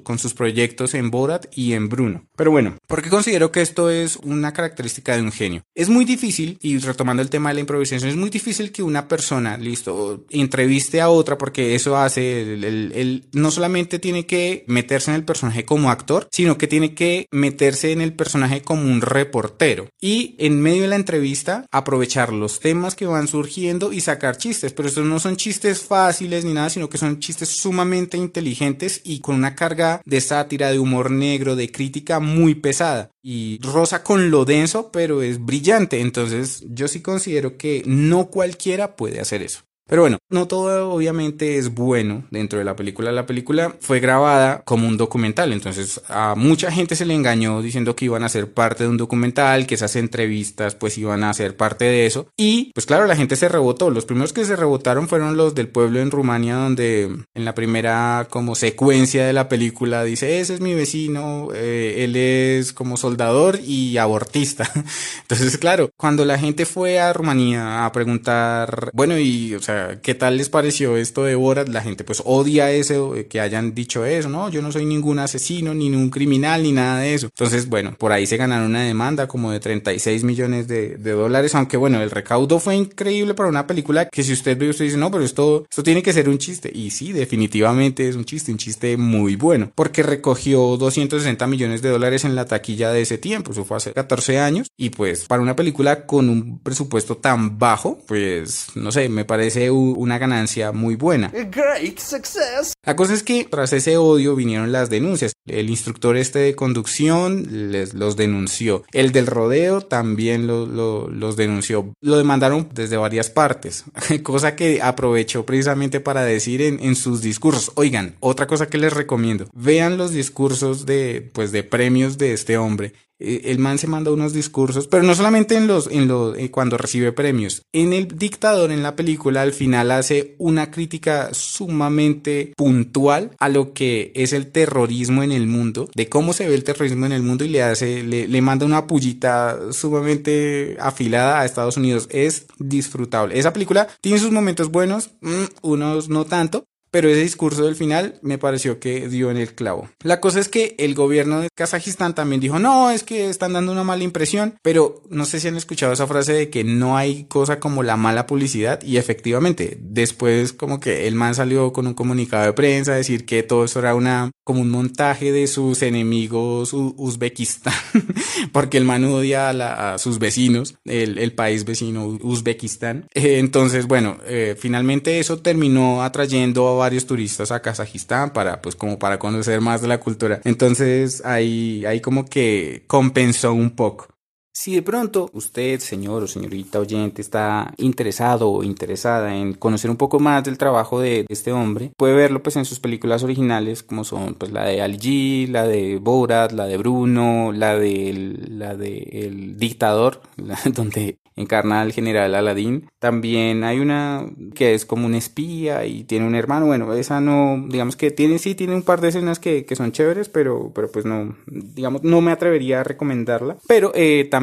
con 0.03 0.19
sus 0.19 0.33
proyectos 0.33 0.93
en 0.93 1.11
Borat 1.11 1.45
y 1.55 1.73
en 1.73 1.89
Bruno. 1.89 2.25
Pero 2.35 2.51
bueno, 2.51 2.77
¿por 2.87 3.01
qué 3.01 3.09
considero 3.09 3.51
que 3.51 3.61
esto 3.61 3.89
es 3.89 4.17
una 4.17 4.53
característica 4.53 5.15
de 5.15 5.21
un 5.21 5.31
genio? 5.31 5.63
Es 5.75 5.89
muy 5.89 6.05
difícil, 6.05 6.57
y 6.61 6.77
retomando 6.79 7.21
el 7.21 7.29
tema 7.29 7.49
de 7.49 7.55
la 7.55 7.61
improvisación, 7.61 8.09
es 8.09 8.15
muy 8.15 8.29
difícil 8.29 8.71
que 8.71 8.83
una 8.83 9.07
persona, 9.07 9.57
listo, 9.57 10.25
entreviste 10.29 11.01
a 11.01 11.09
otra 11.09 11.37
porque 11.37 11.75
eso 11.75 11.97
hace, 11.97 12.41
el, 12.41 13.25
no 13.33 13.51
solamente 13.51 13.99
tiene 13.99 14.25
que 14.25 14.63
meterse 14.67 15.11
en 15.11 15.15
el 15.15 15.25
personaje 15.25 15.65
como 15.65 15.91
actor, 15.91 16.27
sino 16.31 16.57
que 16.57 16.67
tiene 16.67 16.93
que 16.93 17.27
meterse 17.31 17.91
en 17.91 18.01
el 18.01 18.13
personaje 18.13 18.61
como 18.61 18.83
un 18.83 19.01
reportero. 19.01 19.87
Y 20.01 20.35
en 20.39 20.61
medio 20.61 20.83
de 20.83 20.87
la 20.87 20.95
entrevista, 20.95 21.65
aprovechar 21.71 22.33
los 22.33 22.59
temas 22.59 22.95
que 22.95 23.05
van 23.05 23.27
surgiendo 23.27 23.93
y 23.93 24.01
sacar 24.01 24.37
chistes. 24.37 24.73
Pero 24.73 24.89
estos 24.89 25.05
no 25.05 25.19
son 25.19 25.37
chistes 25.37 25.81
fáciles 25.81 26.45
ni 26.45 26.53
nada, 26.53 26.69
sino 26.69 26.89
que 26.89 26.97
son 26.97 27.19
chistes 27.19 27.49
sumamente 27.49 28.17
inteligentes 28.17 29.01
y 29.03 29.12
con 29.19 29.35
una 29.35 29.55
carga 29.55 30.01
de 30.05 30.21
sátira, 30.21 30.71
de 30.71 30.79
humor 30.79 31.11
negro, 31.11 31.55
de 31.55 31.71
crítica 31.71 32.19
muy 32.19 32.55
pesada. 32.55 33.09
Y 33.21 33.59
rosa 33.61 34.03
con 34.03 34.31
lo 34.31 34.45
denso, 34.45 34.91
pero 34.91 35.21
es 35.21 35.43
brillante. 35.43 36.01
Entonces 36.01 36.63
yo 36.69 36.87
sí 36.87 37.01
considero 37.01 37.57
que 37.57 37.83
no 37.85 38.27
cualquiera 38.27 38.95
puede 38.95 39.19
hacer 39.19 39.41
eso. 39.43 39.63
Pero 39.87 40.03
bueno, 40.03 40.17
no 40.29 40.47
todo 40.47 40.91
obviamente 40.91 41.57
es 41.57 41.73
bueno 41.73 42.23
dentro 42.31 42.57
de 42.57 42.65
la 42.65 42.75
película. 42.75 43.11
La 43.11 43.25
película 43.25 43.75
fue 43.81 43.99
grabada 43.99 44.61
como 44.63 44.87
un 44.87 44.97
documental, 44.97 45.51
entonces 45.51 46.01
a 46.07 46.35
mucha 46.35 46.71
gente 46.71 46.95
se 46.95 47.05
le 47.05 47.13
engañó 47.13 47.61
diciendo 47.61 47.95
que 47.95 48.05
iban 48.05 48.23
a 48.23 48.29
ser 48.29 48.53
parte 48.53 48.83
de 48.83 48.89
un 48.89 48.97
documental, 48.97 49.67
que 49.67 49.75
esas 49.75 49.95
entrevistas 49.97 50.75
pues 50.75 50.97
iban 50.97 51.23
a 51.23 51.33
ser 51.33 51.57
parte 51.57 51.85
de 51.85 52.05
eso. 52.05 52.27
Y 52.37 52.71
pues 52.73 52.85
claro, 52.85 53.05
la 53.07 53.15
gente 53.15 53.35
se 53.35 53.49
rebotó. 53.49 53.89
Los 53.89 54.05
primeros 54.05 54.31
que 54.31 54.45
se 54.45 54.55
rebotaron 54.55 55.07
fueron 55.09 55.35
los 55.35 55.53
del 55.53 55.67
pueblo 55.67 55.99
en 55.99 56.11
Rumania, 56.11 56.55
donde 56.55 57.03
en 57.33 57.45
la 57.45 57.53
primera 57.53 58.27
como 58.29 58.55
secuencia 58.55 59.25
de 59.25 59.33
la 59.33 59.49
película 59.49 60.03
dice, 60.05 60.39
ese 60.39 60.53
es 60.53 60.61
mi 60.61 60.73
vecino, 60.73 61.49
eh, 61.53 62.05
él 62.05 62.15
es 62.15 62.71
como 62.71 62.95
soldador 62.95 63.59
y 63.59 63.97
abortista. 63.97 64.69
Entonces 65.21 65.57
claro, 65.57 65.89
cuando 65.97 66.23
la 66.23 66.39
gente 66.39 66.65
fue 66.65 66.99
a 66.99 67.11
Rumanía 67.11 67.85
a 67.85 67.91
preguntar, 67.91 68.89
bueno, 68.93 69.17
y 69.17 69.55
o 69.55 69.61
sea, 69.61 69.72
¿qué 70.01 70.15
tal 70.15 70.37
les 70.37 70.49
pareció 70.49 70.97
esto 70.97 71.23
de 71.23 71.35
Borat? 71.35 71.67
La 71.69 71.81
gente 71.81 72.03
pues 72.03 72.21
odia 72.25 72.71
eso, 72.71 73.15
eh, 73.15 73.27
que 73.27 73.39
hayan 73.39 73.73
dicho 73.73 74.05
eso, 74.05 74.29
¿no? 74.29 74.49
Yo 74.49 74.61
no 74.61 74.71
soy 74.71 74.85
ningún 74.85 75.19
asesino, 75.19 75.73
ni 75.73 75.89
ningún 75.89 76.09
criminal, 76.09 76.63
ni 76.63 76.71
nada 76.71 76.99
de 76.99 77.13
eso. 77.13 77.27
Entonces, 77.27 77.67
bueno, 77.67 77.95
por 77.97 78.11
ahí 78.11 78.25
se 78.25 78.37
ganaron 78.37 78.67
una 78.67 78.83
demanda 78.83 79.27
como 79.27 79.51
de 79.51 79.59
36 79.59 80.23
millones 80.23 80.67
de, 80.67 80.97
dólares, 80.97 81.53
aunque 81.55 81.77
bueno, 81.77 82.01
el 82.01 82.11
recaudo 82.11 82.59
fue 82.59 82.75
increíble 82.75 83.33
para 83.33 83.49
una 83.49 83.67
película 83.67 84.07
que 84.09 84.23
si 84.23 84.33
usted 84.33 84.57
ve, 84.57 84.69
usted 84.69 84.85
dice, 84.85 84.97
no, 84.97 85.11
pero 85.11 85.23
esto, 85.23 85.65
esto 85.69 85.83
tiene 85.83 86.01
que 86.01 86.13
ser 86.13 86.29
un 86.29 86.37
chiste. 86.37 86.71
Y 86.73 86.89
sí, 86.89 87.11
definitivamente 87.11 88.07
es 88.07 88.15
un 88.15 88.25
chiste, 88.25 88.51
un 88.51 88.57
chiste 88.57 88.97
muy 88.97 89.35
bueno, 89.35 89.71
porque 89.75 90.03
recogió 90.03 90.77
260 90.77 91.45
millones 91.47 91.81
de 91.81 91.89
dólares 91.89 92.25
en 92.25 92.35
la 92.35 92.45
taquilla 92.45 92.91
de 92.91 93.01
ese 93.01 93.17
tiempo, 93.17 93.51
eso 93.51 93.65
fue 93.65 93.77
hace 93.77 93.93
14 93.93 94.39
años, 94.39 94.67
y 94.77 94.89
pues 94.89 95.25
para 95.25 95.41
una 95.41 95.55
película 95.55 96.05
con 96.05 96.29
un 96.29 96.59
presupuesto 96.59 97.17
tan 97.17 97.59
bajo, 97.59 97.99
pues 98.07 98.67
no 98.75 98.91
sé, 98.91 99.09
me 99.09 99.25
parece 99.25 99.62
una 99.71 100.17
ganancia 100.17 100.71
muy 100.71 100.95
buena. 100.95 101.29
Great 101.29 101.99
success. 101.99 102.73
La 102.85 102.95
cosa 102.95 103.13
es 103.13 103.23
que 103.23 103.45
tras 103.45 103.73
ese 103.73 103.97
odio 103.97 104.35
vinieron 104.35 104.71
las 104.71 104.89
denuncias. 104.89 105.33
El 105.45 105.69
instructor 105.69 106.17
este 106.17 106.39
de 106.39 106.55
conducción 106.55 107.71
les 107.71 107.93
los 107.93 108.15
denunció. 108.15 108.83
El 108.91 109.11
del 109.11 109.27
rodeo 109.27 109.81
también 109.81 110.47
los 110.47 111.35
denunció. 111.35 111.93
Lo 112.01 112.17
demandaron 112.17 112.69
desde 112.73 112.97
varias 112.97 113.29
partes, 113.29 113.85
cosa 114.23 114.55
que 114.55 114.81
aprovechó 114.81 115.45
precisamente 115.45 115.99
para 115.99 116.23
decir 116.23 116.61
en, 116.61 116.79
en 116.79 116.95
sus 116.95 117.21
discursos. 117.21 117.71
Oigan, 117.75 118.15
otra 118.19 118.47
cosa 118.47 118.67
que 118.67 118.77
les 118.77 118.93
recomiendo, 118.93 119.47
vean 119.53 119.97
los 119.97 120.11
discursos 120.11 120.85
de, 120.85 121.29
pues, 121.33 121.51
de 121.51 121.63
premios 121.63 122.17
de 122.17 122.33
este 122.33 122.57
hombre 122.57 122.93
el 123.23 123.59
man 123.59 123.77
se 123.77 123.87
manda 123.87 124.11
unos 124.11 124.33
discursos, 124.33 124.87
pero 124.87 125.03
no 125.03 125.15
solamente 125.15 125.55
en 125.55 125.67
los, 125.67 125.87
en 125.89 126.07
los, 126.07 126.37
eh, 126.37 126.51
cuando 126.51 126.77
recibe 126.77 127.11
premios. 127.11 127.63
En 127.73 127.93
el 127.93 128.07
dictador, 128.07 128.71
en 128.71 128.83
la 128.83 128.95
película, 128.95 129.41
al 129.41 129.53
final 129.53 129.91
hace 129.91 130.35
una 130.37 130.71
crítica 130.71 131.29
sumamente 131.33 132.53
puntual 132.55 133.31
a 133.39 133.49
lo 133.49 133.73
que 133.73 134.11
es 134.15 134.33
el 134.33 134.51
terrorismo 134.51 135.23
en 135.23 135.31
el 135.31 135.47
mundo, 135.47 135.89
de 135.95 136.09
cómo 136.09 136.33
se 136.33 136.47
ve 136.47 136.55
el 136.55 136.63
terrorismo 136.63 137.05
en 137.05 137.11
el 137.11 137.23
mundo 137.23 137.45
y 137.45 137.49
le 137.49 137.63
hace, 137.63 138.03
le, 138.03 138.27
le 138.27 138.41
manda 138.41 138.65
una 138.65 138.87
pullita 138.87 139.71
sumamente 139.71 140.77
afilada 140.79 141.39
a 141.39 141.45
Estados 141.45 141.77
Unidos. 141.77 142.07
Es 142.11 142.47
disfrutable. 142.59 143.37
Esa 143.37 143.53
película 143.53 143.87
tiene 144.01 144.19
sus 144.19 144.31
momentos 144.31 144.71
buenos, 144.71 145.11
mm, 145.21 145.43
unos 145.61 146.09
no 146.09 146.25
tanto, 146.25 146.65
pero 146.93 147.09
ese 147.09 147.21
discurso 147.21 147.65
del 147.65 147.75
final 147.75 148.19
me 148.21 148.37
pareció 148.37 148.79
que 148.79 149.09
dio 149.09 149.31
en 149.31 149.37
el 149.37 149.55
clavo. 149.55 149.89
La 150.03 150.21
cosa 150.21 150.39
es 150.39 150.47
que 150.47 150.75
el 150.77 150.93
gobierno 150.93 151.39
de 151.39 151.49
Kazajistán 151.49 152.13
también 152.13 152.39
dijo, 152.39 152.59
no, 152.59 152.91
es 152.91 153.01
que 153.01 153.31
están 153.31 153.53
dando 153.53 153.71
una 153.71 153.83
mala 153.83 154.03
impresión, 154.03 154.59
pero 154.61 155.01
no 155.09 155.25
sé 155.25 155.39
si 155.39 155.47
han 155.47 155.57
escuchado 155.57 155.91
esa 155.91 156.05
frase 156.05 156.33
de 156.33 156.49
que 156.51 156.63
no 156.63 156.95
hay 156.95 157.23
cosa 157.23 157.59
como 157.59 157.81
la 157.81 157.97
mala 157.97 158.27
publicidad 158.27 158.79
y 158.83 158.97
efectivamente, 158.97 159.79
después 159.81 160.53
como 160.53 160.79
que 160.79 161.07
el 161.07 161.15
man 161.15 161.33
salió 161.33 161.73
con 161.73 161.87
un 161.87 161.95
comunicado 161.95 162.45
de 162.45 162.53
prensa 162.53 162.91
a 162.91 162.97
decir 162.97 163.25
que 163.25 163.41
todo 163.41 163.65
eso 163.65 163.79
era 163.79 163.95
una 163.95 164.29
como 164.43 164.61
un 164.61 164.69
montaje 164.69 165.31
de 165.31 165.47
sus 165.47 165.81
enemigos 165.81 166.73
Uzbekistán, 166.73 167.73
porque 168.51 168.77
el 168.77 168.85
man 168.85 169.03
odia 169.05 169.49
a, 169.49 169.97
sus 169.97 170.19
vecinos, 170.19 170.75
el, 170.85 171.33
país 171.33 171.65
vecino 171.65 172.05
Uzbekistán. 172.21 173.07
Eh, 173.15 173.39
entonces, 173.39 173.87
bueno, 173.87 174.17
eh, 174.27 174.55
finalmente 174.59 175.19
eso 175.19 175.39
terminó 175.39 176.03
atrayendo 176.03 176.67
a 176.67 176.73
varios 176.83 177.05
turistas 177.05 177.51
a 177.51 177.61
Kazajistán 177.61 178.31
para, 178.31 178.61
pues, 178.61 178.75
como 178.75 178.99
para 178.99 179.17
conocer 179.17 179.61
más 179.61 179.81
de 179.81 179.87
la 179.87 179.99
cultura. 179.99 180.41
Entonces, 180.43 181.23
ahí, 181.25 181.85
ahí 181.85 182.01
como 182.01 182.25
que 182.25 182.83
compensó 182.87 183.53
un 183.53 183.71
poco. 183.71 184.12
Si 184.55 184.75
de 184.75 184.83
pronto 184.83 185.31
usted, 185.33 185.79
señor 185.79 186.21
o 186.21 186.27
señorita 186.27 186.79
oyente, 186.79 187.23
está 187.23 187.73
interesado 187.77 188.51
o 188.51 188.63
interesada 188.63 189.35
en 189.35 189.53
conocer 189.53 189.89
un 189.89 189.97
poco 189.97 190.19
más 190.19 190.43
del 190.43 190.59
trabajo 190.59 191.01
de 191.01 191.25
este 191.27 191.51
hombre, 191.51 191.91
puede 191.97 192.13
verlo 192.13 192.43
pues 192.43 192.55
en 192.57 192.65
sus 192.65 192.79
películas 192.79 193.23
originales 193.23 193.81
como 193.81 194.03
son 194.03 194.35
pues 194.35 194.51
la 194.51 194.65
de 194.65 194.83
Ali 194.83 195.47
la 195.47 195.65
de 195.65 195.97
Borat, 195.97 196.51
la 196.51 196.67
de 196.67 196.77
Bruno, 196.77 197.51
la 197.51 197.75
de 197.75 198.37
la 198.47 198.75
de 198.75 198.99
El 199.25 199.57
Dictador, 199.57 200.21
donde 200.71 201.17
encarna 201.35 201.81
al 201.81 201.91
general 201.91 202.35
Aladín. 202.35 202.89
También 202.99 203.63
hay 203.63 203.79
una 203.79 204.25
que 204.55 204.73
es 204.73 204.85
como 204.85 205.05
un 205.05 205.15
espía 205.15 205.85
y 205.85 206.03
tiene 206.03 206.27
un 206.27 206.35
hermano. 206.35 206.67
Bueno, 206.67 206.93
esa 206.93 207.21
no, 207.21 207.65
digamos 207.67 207.95
que 207.95 208.11
tiene, 208.11 208.39
sí, 208.39 208.55
tiene 208.55 208.75
un 208.75 208.83
par 208.83 209.01
de 209.01 209.09
escenas 209.09 209.39
que, 209.39 209.65
que 209.65 209.75
son 209.75 209.91
chéveres, 209.91 210.29
pero, 210.29 210.71
pero 210.73 210.91
pues 210.91 211.05
no, 211.05 211.35
digamos, 211.47 212.03
no 212.03 212.21
me 212.21 212.31
atrevería 212.31 212.81
a 212.81 212.83
recomendarla. 212.83 213.57
Pero 213.67 213.91
eh, 213.95 214.27
también 214.29 214.42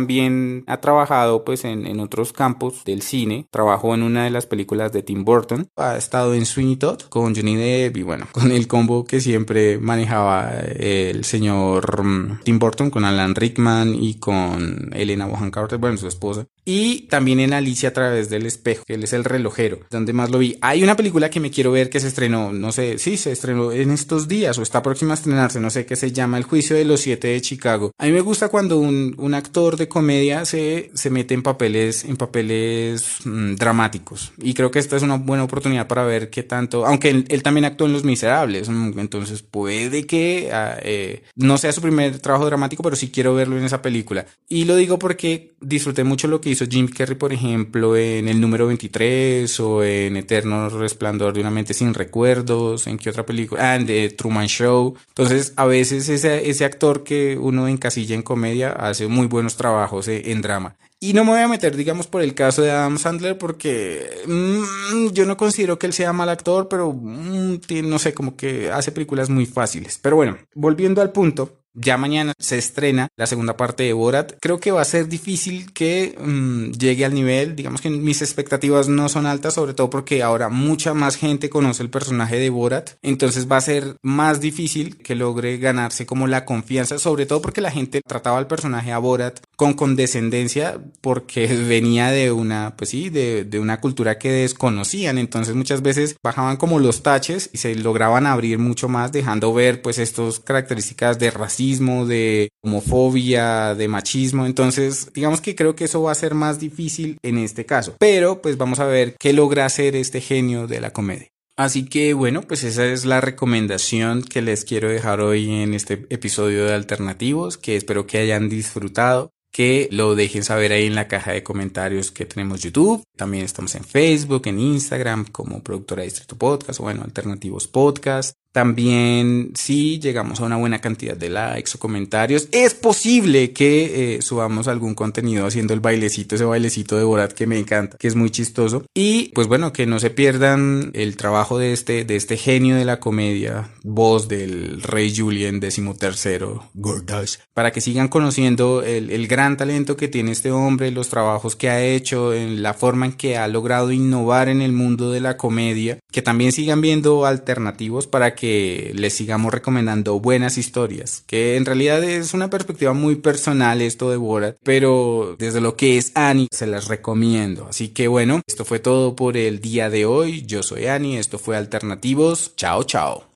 ha 0.67 0.81
trabajado 0.81 1.45
pues 1.45 1.65
en, 1.65 2.01
otros 2.01 2.33
campos 2.33 2.85
del 2.85 3.03
cine. 3.03 3.47
Trabajó 3.51 3.95
en 3.95 4.03
una 4.03 4.25
de 4.25 4.31
las 4.31 4.47
películas 4.47 4.93
de 4.93 5.03
Tim 5.03 5.25
Burton. 5.25 5.69
Ha 5.77 5.97
estado 5.97 6.35
en 6.35 6.47
Sweeney 6.47 6.77
Todd 6.77 7.03
con 7.09 7.35
Johnny 7.35 7.57
Depp 7.57 7.97
y 7.97 8.03
bueno, 8.03 8.27
con 8.33 8.51
el 8.53 8.67
combo 8.67 9.05
que 9.05 9.21
siempre 9.21 9.79
manejaba 9.79 10.51
el 10.61 11.25
señor 11.25 12.05
mm, 12.05 12.41
Tim 12.45 12.59
Burton 12.59 12.91
con 12.91 13.05
Alan 13.05 13.35
Rickman 13.35 13.95
y 13.95 14.15
con 14.19 14.91
Elena 14.93 15.27
Bonham 15.27 15.51
Carter, 15.51 15.79
bueno, 15.79 15.97
su 15.97 16.09
esposa. 16.09 16.47
Y 16.65 17.03
también 17.09 17.41
en 17.41 17.53
Alicia 17.53 17.91
a 17.91 17.93
través 17.93 18.31
del 18.31 18.47
espejo, 18.47 18.85
que 18.87 18.95
él 18.95 19.05
es 19.05 19.13
el 19.13 19.25
relojero, 19.25 19.81
donde 19.91 20.13
más 20.13 20.31
lo 20.31 20.39
vi. 20.39 20.59
Hay 20.61 20.83
una 20.83 20.97
película 20.97 21.31
que 21.31 21.41
me 21.41 21.51
quiero 21.51 21.73
ver 21.73 21.91
que 21.91 22.01
se 22.01 22.09
estrenó, 22.09 22.53
no 22.53 22.73
sé, 22.73 22.99
sí, 22.99 23.17
se 23.17 23.33
estrenó 23.33 23.73
en 23.73 23.91
estos 23.91 24.29
días 24.29 24.59
o 24.59 24.63
está 24.63 24.83
próxima 24.83 25.13
a 25.13 25.15
estrenarse, 25.15 25.61
no 25.61 25.71
sé, 25.71 25.87
qué 25.87 25.97
se 25.97 26.13
llama 26.13 26.39
El 26.39 26.45
juicio 26.45 26.77
de 26.77 26.85
los 26.85 27.01
siete 27.01 27.29
de 27.29 27.41
Chicago. 27.41 27.93
A 27.99 28.07
mí 28.07 28.13
me 28.13 28.21
gusta 28.21 28.49
cuando 28.49 28.79
un, 28.79 29.15
un 29.19 29.35
actor 29.35 29.77
de 29.77 29.89
comedia 29.89 30.45
se, 30.45 30.91
se 30.95 31.11
mete 31.11 31.35
en 31.35 31.43
papeles, 31.43 32.05
en 32.05 32.17
papeles 32.17 33.19
mm, 33.25 33.55
dramáticos. 33.55 34.33
Y 34.39 34.55
creo 34.55 34.71
que 34.71 34.79
esta 34.79 34.97
es 34.97 35.03
una 35.03 35.17
buena 35.17 35.45
oportunidad 35.45 35.87
para 35.87 36.05
ver 36.05 36.31
qué 36.31 36.43
tanto, 36.43 36.87
aunque 36.87 37.25
él, 37.29 37.43
también 37.43 37.65
actuó 37.65 37.87
en 37.87 37.95
Los 37.95 38.05
Miserables, 38.05 38.69
mm, 38.69 38.99
entonces 38.99 39.43
puede 39.43 40.07
que 40.07 40.51
ah, 40.53 40.77
eh, 40.83 41.23
no 41.37 41.59
sea 41.59 41.73
su 41.73 41.81
primer 41.81 42.19
trabajo 42.19 42.47
dramático, 42.47 42.83
pero 42.83 42.97
sí 42.97 43.11
quiero 43.11 43.35
verlo 43.35 43.59
en 43.59 43.65
esa 43.65 43.83
película. 43.83 44.27
Y 44.49 44.65
lo 44.65 44.77
digo 44.77 44.99
porque 44.99 45.53
disfruté 45.61 46.05
mucho 46.05 46.29
lo 46.29 46.41
que 46.41 46.50
hizo 46.51 46.67
Jim 46.67 46.89
Carrey, 46.89 47.17
por 47.17 47.33
ejemplo, 47.33 47.97
en 47.97 48.29
el 48.29 48.41
número 48.41 48.67
23 48.67 49.61
o 49.61 49.83
en 49.83 50.17
Eterno 50.17 50.69
Resplandor 50.69 51.33
de 51.33 51.41
una 51.41 51.51
mente 51.51 51.75
sin 51.75 51.95
recuerdos, 51.95 52.87
en 52.87 52.99
qué 52.99 53.11
otra 53.11 53.27
película, 53.27 53.73
ah, 53.73 53.77
en 53.77 53.87
The 53.87 54.11
Truman 54.11 54.47
Show. 54.47 54.95
Entonces, 55.09 55.53
a 55.57 55.67
veces 55.67 56.09
ese, 56.09 56.65
actor 56.65 57.05
que 57.05 57.39
uno 57.39 57.69
encasilla 57.69 58.15
en 58.15 58.23
comedia 58.23 58.73
hace 58.73 59.07
muy 59.07 59.27
buenos 59.27 59.57
trabajos 59.57 60.09
eh, 60.09 60.31
en 60.31 60.43
drama. 60.43 60.77
Y 61.03 61.15
no 61.15 61.25
me 61.25 61.31
voy 61.31 61.41
a 61.41 61.49
meter, 61.49 61.77
digamos, 61.77 62.07
por 62.07 62.21
el 62.21 62.35
caso 62.35 62.61
de 62.61 62.71
Adam 62.71 62.99
Sandler 62.99 63.39
porque 63.39 64.23
mm, 64.27 65.09
yo 65.13 65.25
no 65.25 65.39
considero 65.39 65.79
que 65.79 65.87
él 65.87 65.95
sea 65.95 66.13
mal 66.13 66.29
actor, 66.29 66.69
pero 66.69 66.93
mm, 66.93 67.59
no 67.85 67.99
sé, 67.99 68.13
como 68.13 68.37
que 68.37 68.71
hace 68.71 68.93
películas 68.93 69.31
muy 69.31 69.47
fáciles. 69.47 69.99
Pero 70.03 70.17
bueno, 70.17 70.37
volviendo 70.55 71.01
al 71.01 71.11
punto, 71.11 71.60
Ya 71.75 71.97
mañana 71.97 72.33
se 72.39 72.59
estrena 72.59 73.09
la 73.17 73.27
segunda 73.27 73.57
parte 73.57 73.85
de 73.85 73.93
Borat. 73.93 74.33
Creo 74.41 74.59
que 74.59 74.73
va 74.73 74.83
a 74.83 74.85
ser 74.85 75.09
difícil 75.09 75.73
que 75.73 76.17
mmm, 76.19 76.73
llegue 76.73 77.05
al 77.05 77.15
nivel. 77.15 77.55
Digamos 77.55 77.81
que 77.81 77.91
mis 77.91 78.23
expectativas 78.23 78.89
no 78.89 79.09
son 79.09 79.27
altas, 79.27 79.55
sobre 79.55 79.75
todo 79.75 79.89
porque 79.89 80.23
ahora 80.23 80.49
mucha 80.49 80.95
más 80.95 81.17
gente 81.17 81.49
conoce 81.49 81.83
el 81.83 81.91
personaje 81.91 82.37
de 82.39 82.51
Borat. 82.51 82.91
Entonces 83.03 83.51
va 83.51 83.59
a 83.59 83.61
ser 83.61 83.97
más 84.03 84.41
difícil 84.41 84.99
que 84.99 85.15
logre 85.15 85.59
ganarse 85.59 86.07
como 86.07 86.27
la 86.27 86.45
confianza, 86.45 86.99
sobre 86.99 87.27
todo 87.27 87.41
porque 87.41 87.61
la 87.61 87.71
gente 87.71 88.03
trataba 88.07 88.39
al 88.39 88.49
personaje 88.49 88.91
a 88.93 88.99
Borat 88.99 89.41
con 89.57 89.75
condescendencia 89.75 90.81
porque 91.01 91.47
venía 91.69 92.11
de 92.11 92.33
una, 92.33 92.75
pues 92.77 92.91
sí, 92.91 93.11
de, 93.11 93.45
de 93.45 93.61
una 93.61 93.81
cultura 93.81 94.19
que 94.19 94.33
desconocían. 94.33 95.19
Entonces 95.19 95.55
muchas 95.55 95.83
veces 95.83 96.17
bajaban 96.23 96.57
como 96.57 96.81
los 96.81 97.03
taches 97.03 97.49
y 97.53 97.59
se 97.59 97.75
lograban 97.77 98.27
abrir 98.27 98.59
mucho 98.59 98.89
más, 98.89 99.13
dejando 99.13 99.55
ver 99.55 99.83
pues 99.83 99.99
estas 99.99 100.41
características 100.41 101.19
de 101.19 101.31
racismo, 101.31 101.60
de 101.61 102.51
homofobia, 102.63 103.75
de 103.75 103.89
machismo. 103.89 104.47
Entonces, 104.47 105.11
digamos 105.15 105.41
que 105.41 105.55
creo 105.55 105.77
que 105.77 105.85
eso 105.85 106.03
va 106.03 106.13
a 106.13 106.15
ser 106.15 106.35
más 106.35 106.59
difícil 106.59 107.19
en 107.23 107.39
este 107.39 107.67
caso. 107.67 107.95
Pero 107.99 108.41
pues 108.43 108.57
vamos 108.57 108.81
a 108.81 108.87
ver 108.87 109.15
qué 109.19 109.33
logra 109.33 109.67
hacer 109.67 109.95
este 109.97 110.21
genio 110.21 110.67
de 110.67 110.81
la 110.81 110.93
comedia. 110.93 111.29
Así 111.57 111.85
que 111.85 112.15
bueno, 112.15 112.43
pues 112.43 112.65
esa 112.65 112.87
es 112.87 113.05
la 113.05 113.21
recomendación 113.21 114.23
que 114.23 114.41
les 114.41 114.65
quiero 114.65 114.89
dejar 114.89 115.21
hoy 115.21 115.51
en 115.63 115.75
este 115.75 116.07
episodio 116.09 116.65
de 116.65 116.75
Alternativos, 116.75 117.59
que 117.59 117.77
espero 117.77 118.07
que 118.07 118.19
hayan 118.19 118.49
disfrutado 118.49 119.31
que 119.53 119.89
lo 119.91 120.15
dejen 120.15 120.45
saber 120.45 120.73
ahí 120.73 120.87
en 120.87 120.95
la 120.95 121.09
caja 121.09 121.33
de 121.33 121.43
comentarios 121.43 122.11
que 122.11 122.25
tenemos 122.25 122.63
YouTube. 122.63 123.03
También 123.17 123.45
estamos 123.45 123.75
en 123.75 123.85
Facebook, 123.85 124.43
en 124.47 124.61
Instagram 124.61 125.27
como 125.27 125.63
productora 125.63 126.03
de 126.03 126.09
Distrito 126.09 126.37
Podcast 126.37 126.81
o 126.81 126.85
bueno, 126.85 127.03
Alternativos 127.03 127.67
Podcast. 127.67 128.35
También 128.53 129.53
si 129.55 130.01
llegamos 130.01 130.41
a 130.41 130.45
una 130.45 130.57
buena 130.57 130.81
cantidad 130.81 131.17
de 131.17 131.31
likes 131.31 131.73
o 131.75 131.79
comentarios, 131.79 132.49
es 132.51 132.75
posible 132.75 133.53
que 133.53 134.17
eh, 134.17 134.23
subamos 134.23 134.67
algún 134.67 134.95
contenido 134.95 135.47
haciendo 135.47 135.73
el 135.73 135.81
bailecito, 135.81 136.35
ese 136.35 136.45
bailecito 136.45 136.97
de 136.97 137.05
Borat 137.05 137.33
que 137.33 137.47
me 137.47 137.59
encanta, 137.59 137.97
que 137.97 138.09
es 138.09 138.17
muy 138.17 138.31
chistoso. 138.31 138.85
Y 138.93 139.29
pues 139.35 139.47
bueno, 139.47 139.73
que 139.73 139.87
no 139.87 140.01
se 140.01 140.11
pierdan 140.11 140.91
el 140.95 141.17
trabajo 141.17 141.59
de 141.59 141.73
este, 141.73 142.05
de 142.05 142.17
este 142.17 142.37
genio 142.37 142.75
de 142.75 142.85
la 142.85 142.99
comedia, 142.99 143.71
voz 143.85 144.27
del 144.27 144.83
rey 144.83 145.15
Julien 145.15 145.61
decimotercero, 145.61 146.71
Gordash, 146.75 147.37
para 147.55 147.71
que 147.71 147.81
sigan 147.81 148.09
conociendo 148.09 148.83
el, 148.83 149.11
el 149.11 149.29
gran 149.29 149.57
talento 149.57 149.97
que 149.97 150.09
tiene 150.09 150.33
este 150.33 150.51
hombre, 150.51 150.91
los 150.91 151.09
trabajos 151.09 151.55
que 151.55 151.71
ha 151.71 151.85
hecho, 151.85 152.33
la 152.35 152.75
forma 152.75 153.07
en 153.07 153.13
que 153.13 153.37
ha 153.37 153.47
logrado 153.47 153.93
innovar 153.93 154.49
en 154.49 154.61
el 154.61 154.73
mundo 154.73 155.13
de 155.13 155.21
la 155.21 155.37
comedia, 155.37 155.99
que 156.11 156.23
también 156.23 156.51
sigan 156.51 156.81
viendo 156.81 157.27
alternativos 157.27 158.07
para 158.07 158.35
que 158.35 158.40
que 158.41 158.93
les 158.95 159.13
sigamos 159.13 159.53
recomendando 159.53 160.19
buenas 160.19 160.57
historias, 160.57 161.25
que 161.27 161.57
en 161.57 161.67
realidad 161.67 162.03
es 162.03 162.33
una 162.33 162.49
perspectiva 162.49 162.95
muy 162.95 163.17
personal 163.17 163.83
esto 163.83 164.11
de 164.11 164.17
Borat, 164.17 164.57
pero 164.63 165.37
desde 165.39 165.61
lo 165.61 165.77
que 165.77 165.99
es 165.99 166.13
Annie 166.15 166.49
se 166.51 166.67
las 166.67 166.89
recomiendo. 166.89 167.67
Así 167.69 167.89
que 167.89 168.09
bueno, 168.09 168.41
esto 168.47 168.65
fue 168.65 168.79
todo 168.79 169.15
por 169.15 169.37
el 169.37 169.61
día 169.61 169.91
de 169.91 170.07
hoy. 170.07 170.47
Yo 170.47 170.63
soy 170.63 170.87
Annie, 170.87 171.19
esto 171.19 171.39
fue 171.39 171.59
Alternativos. 171.59 172.57
Chao, 172.57 172.83
chao. 172.85 173.30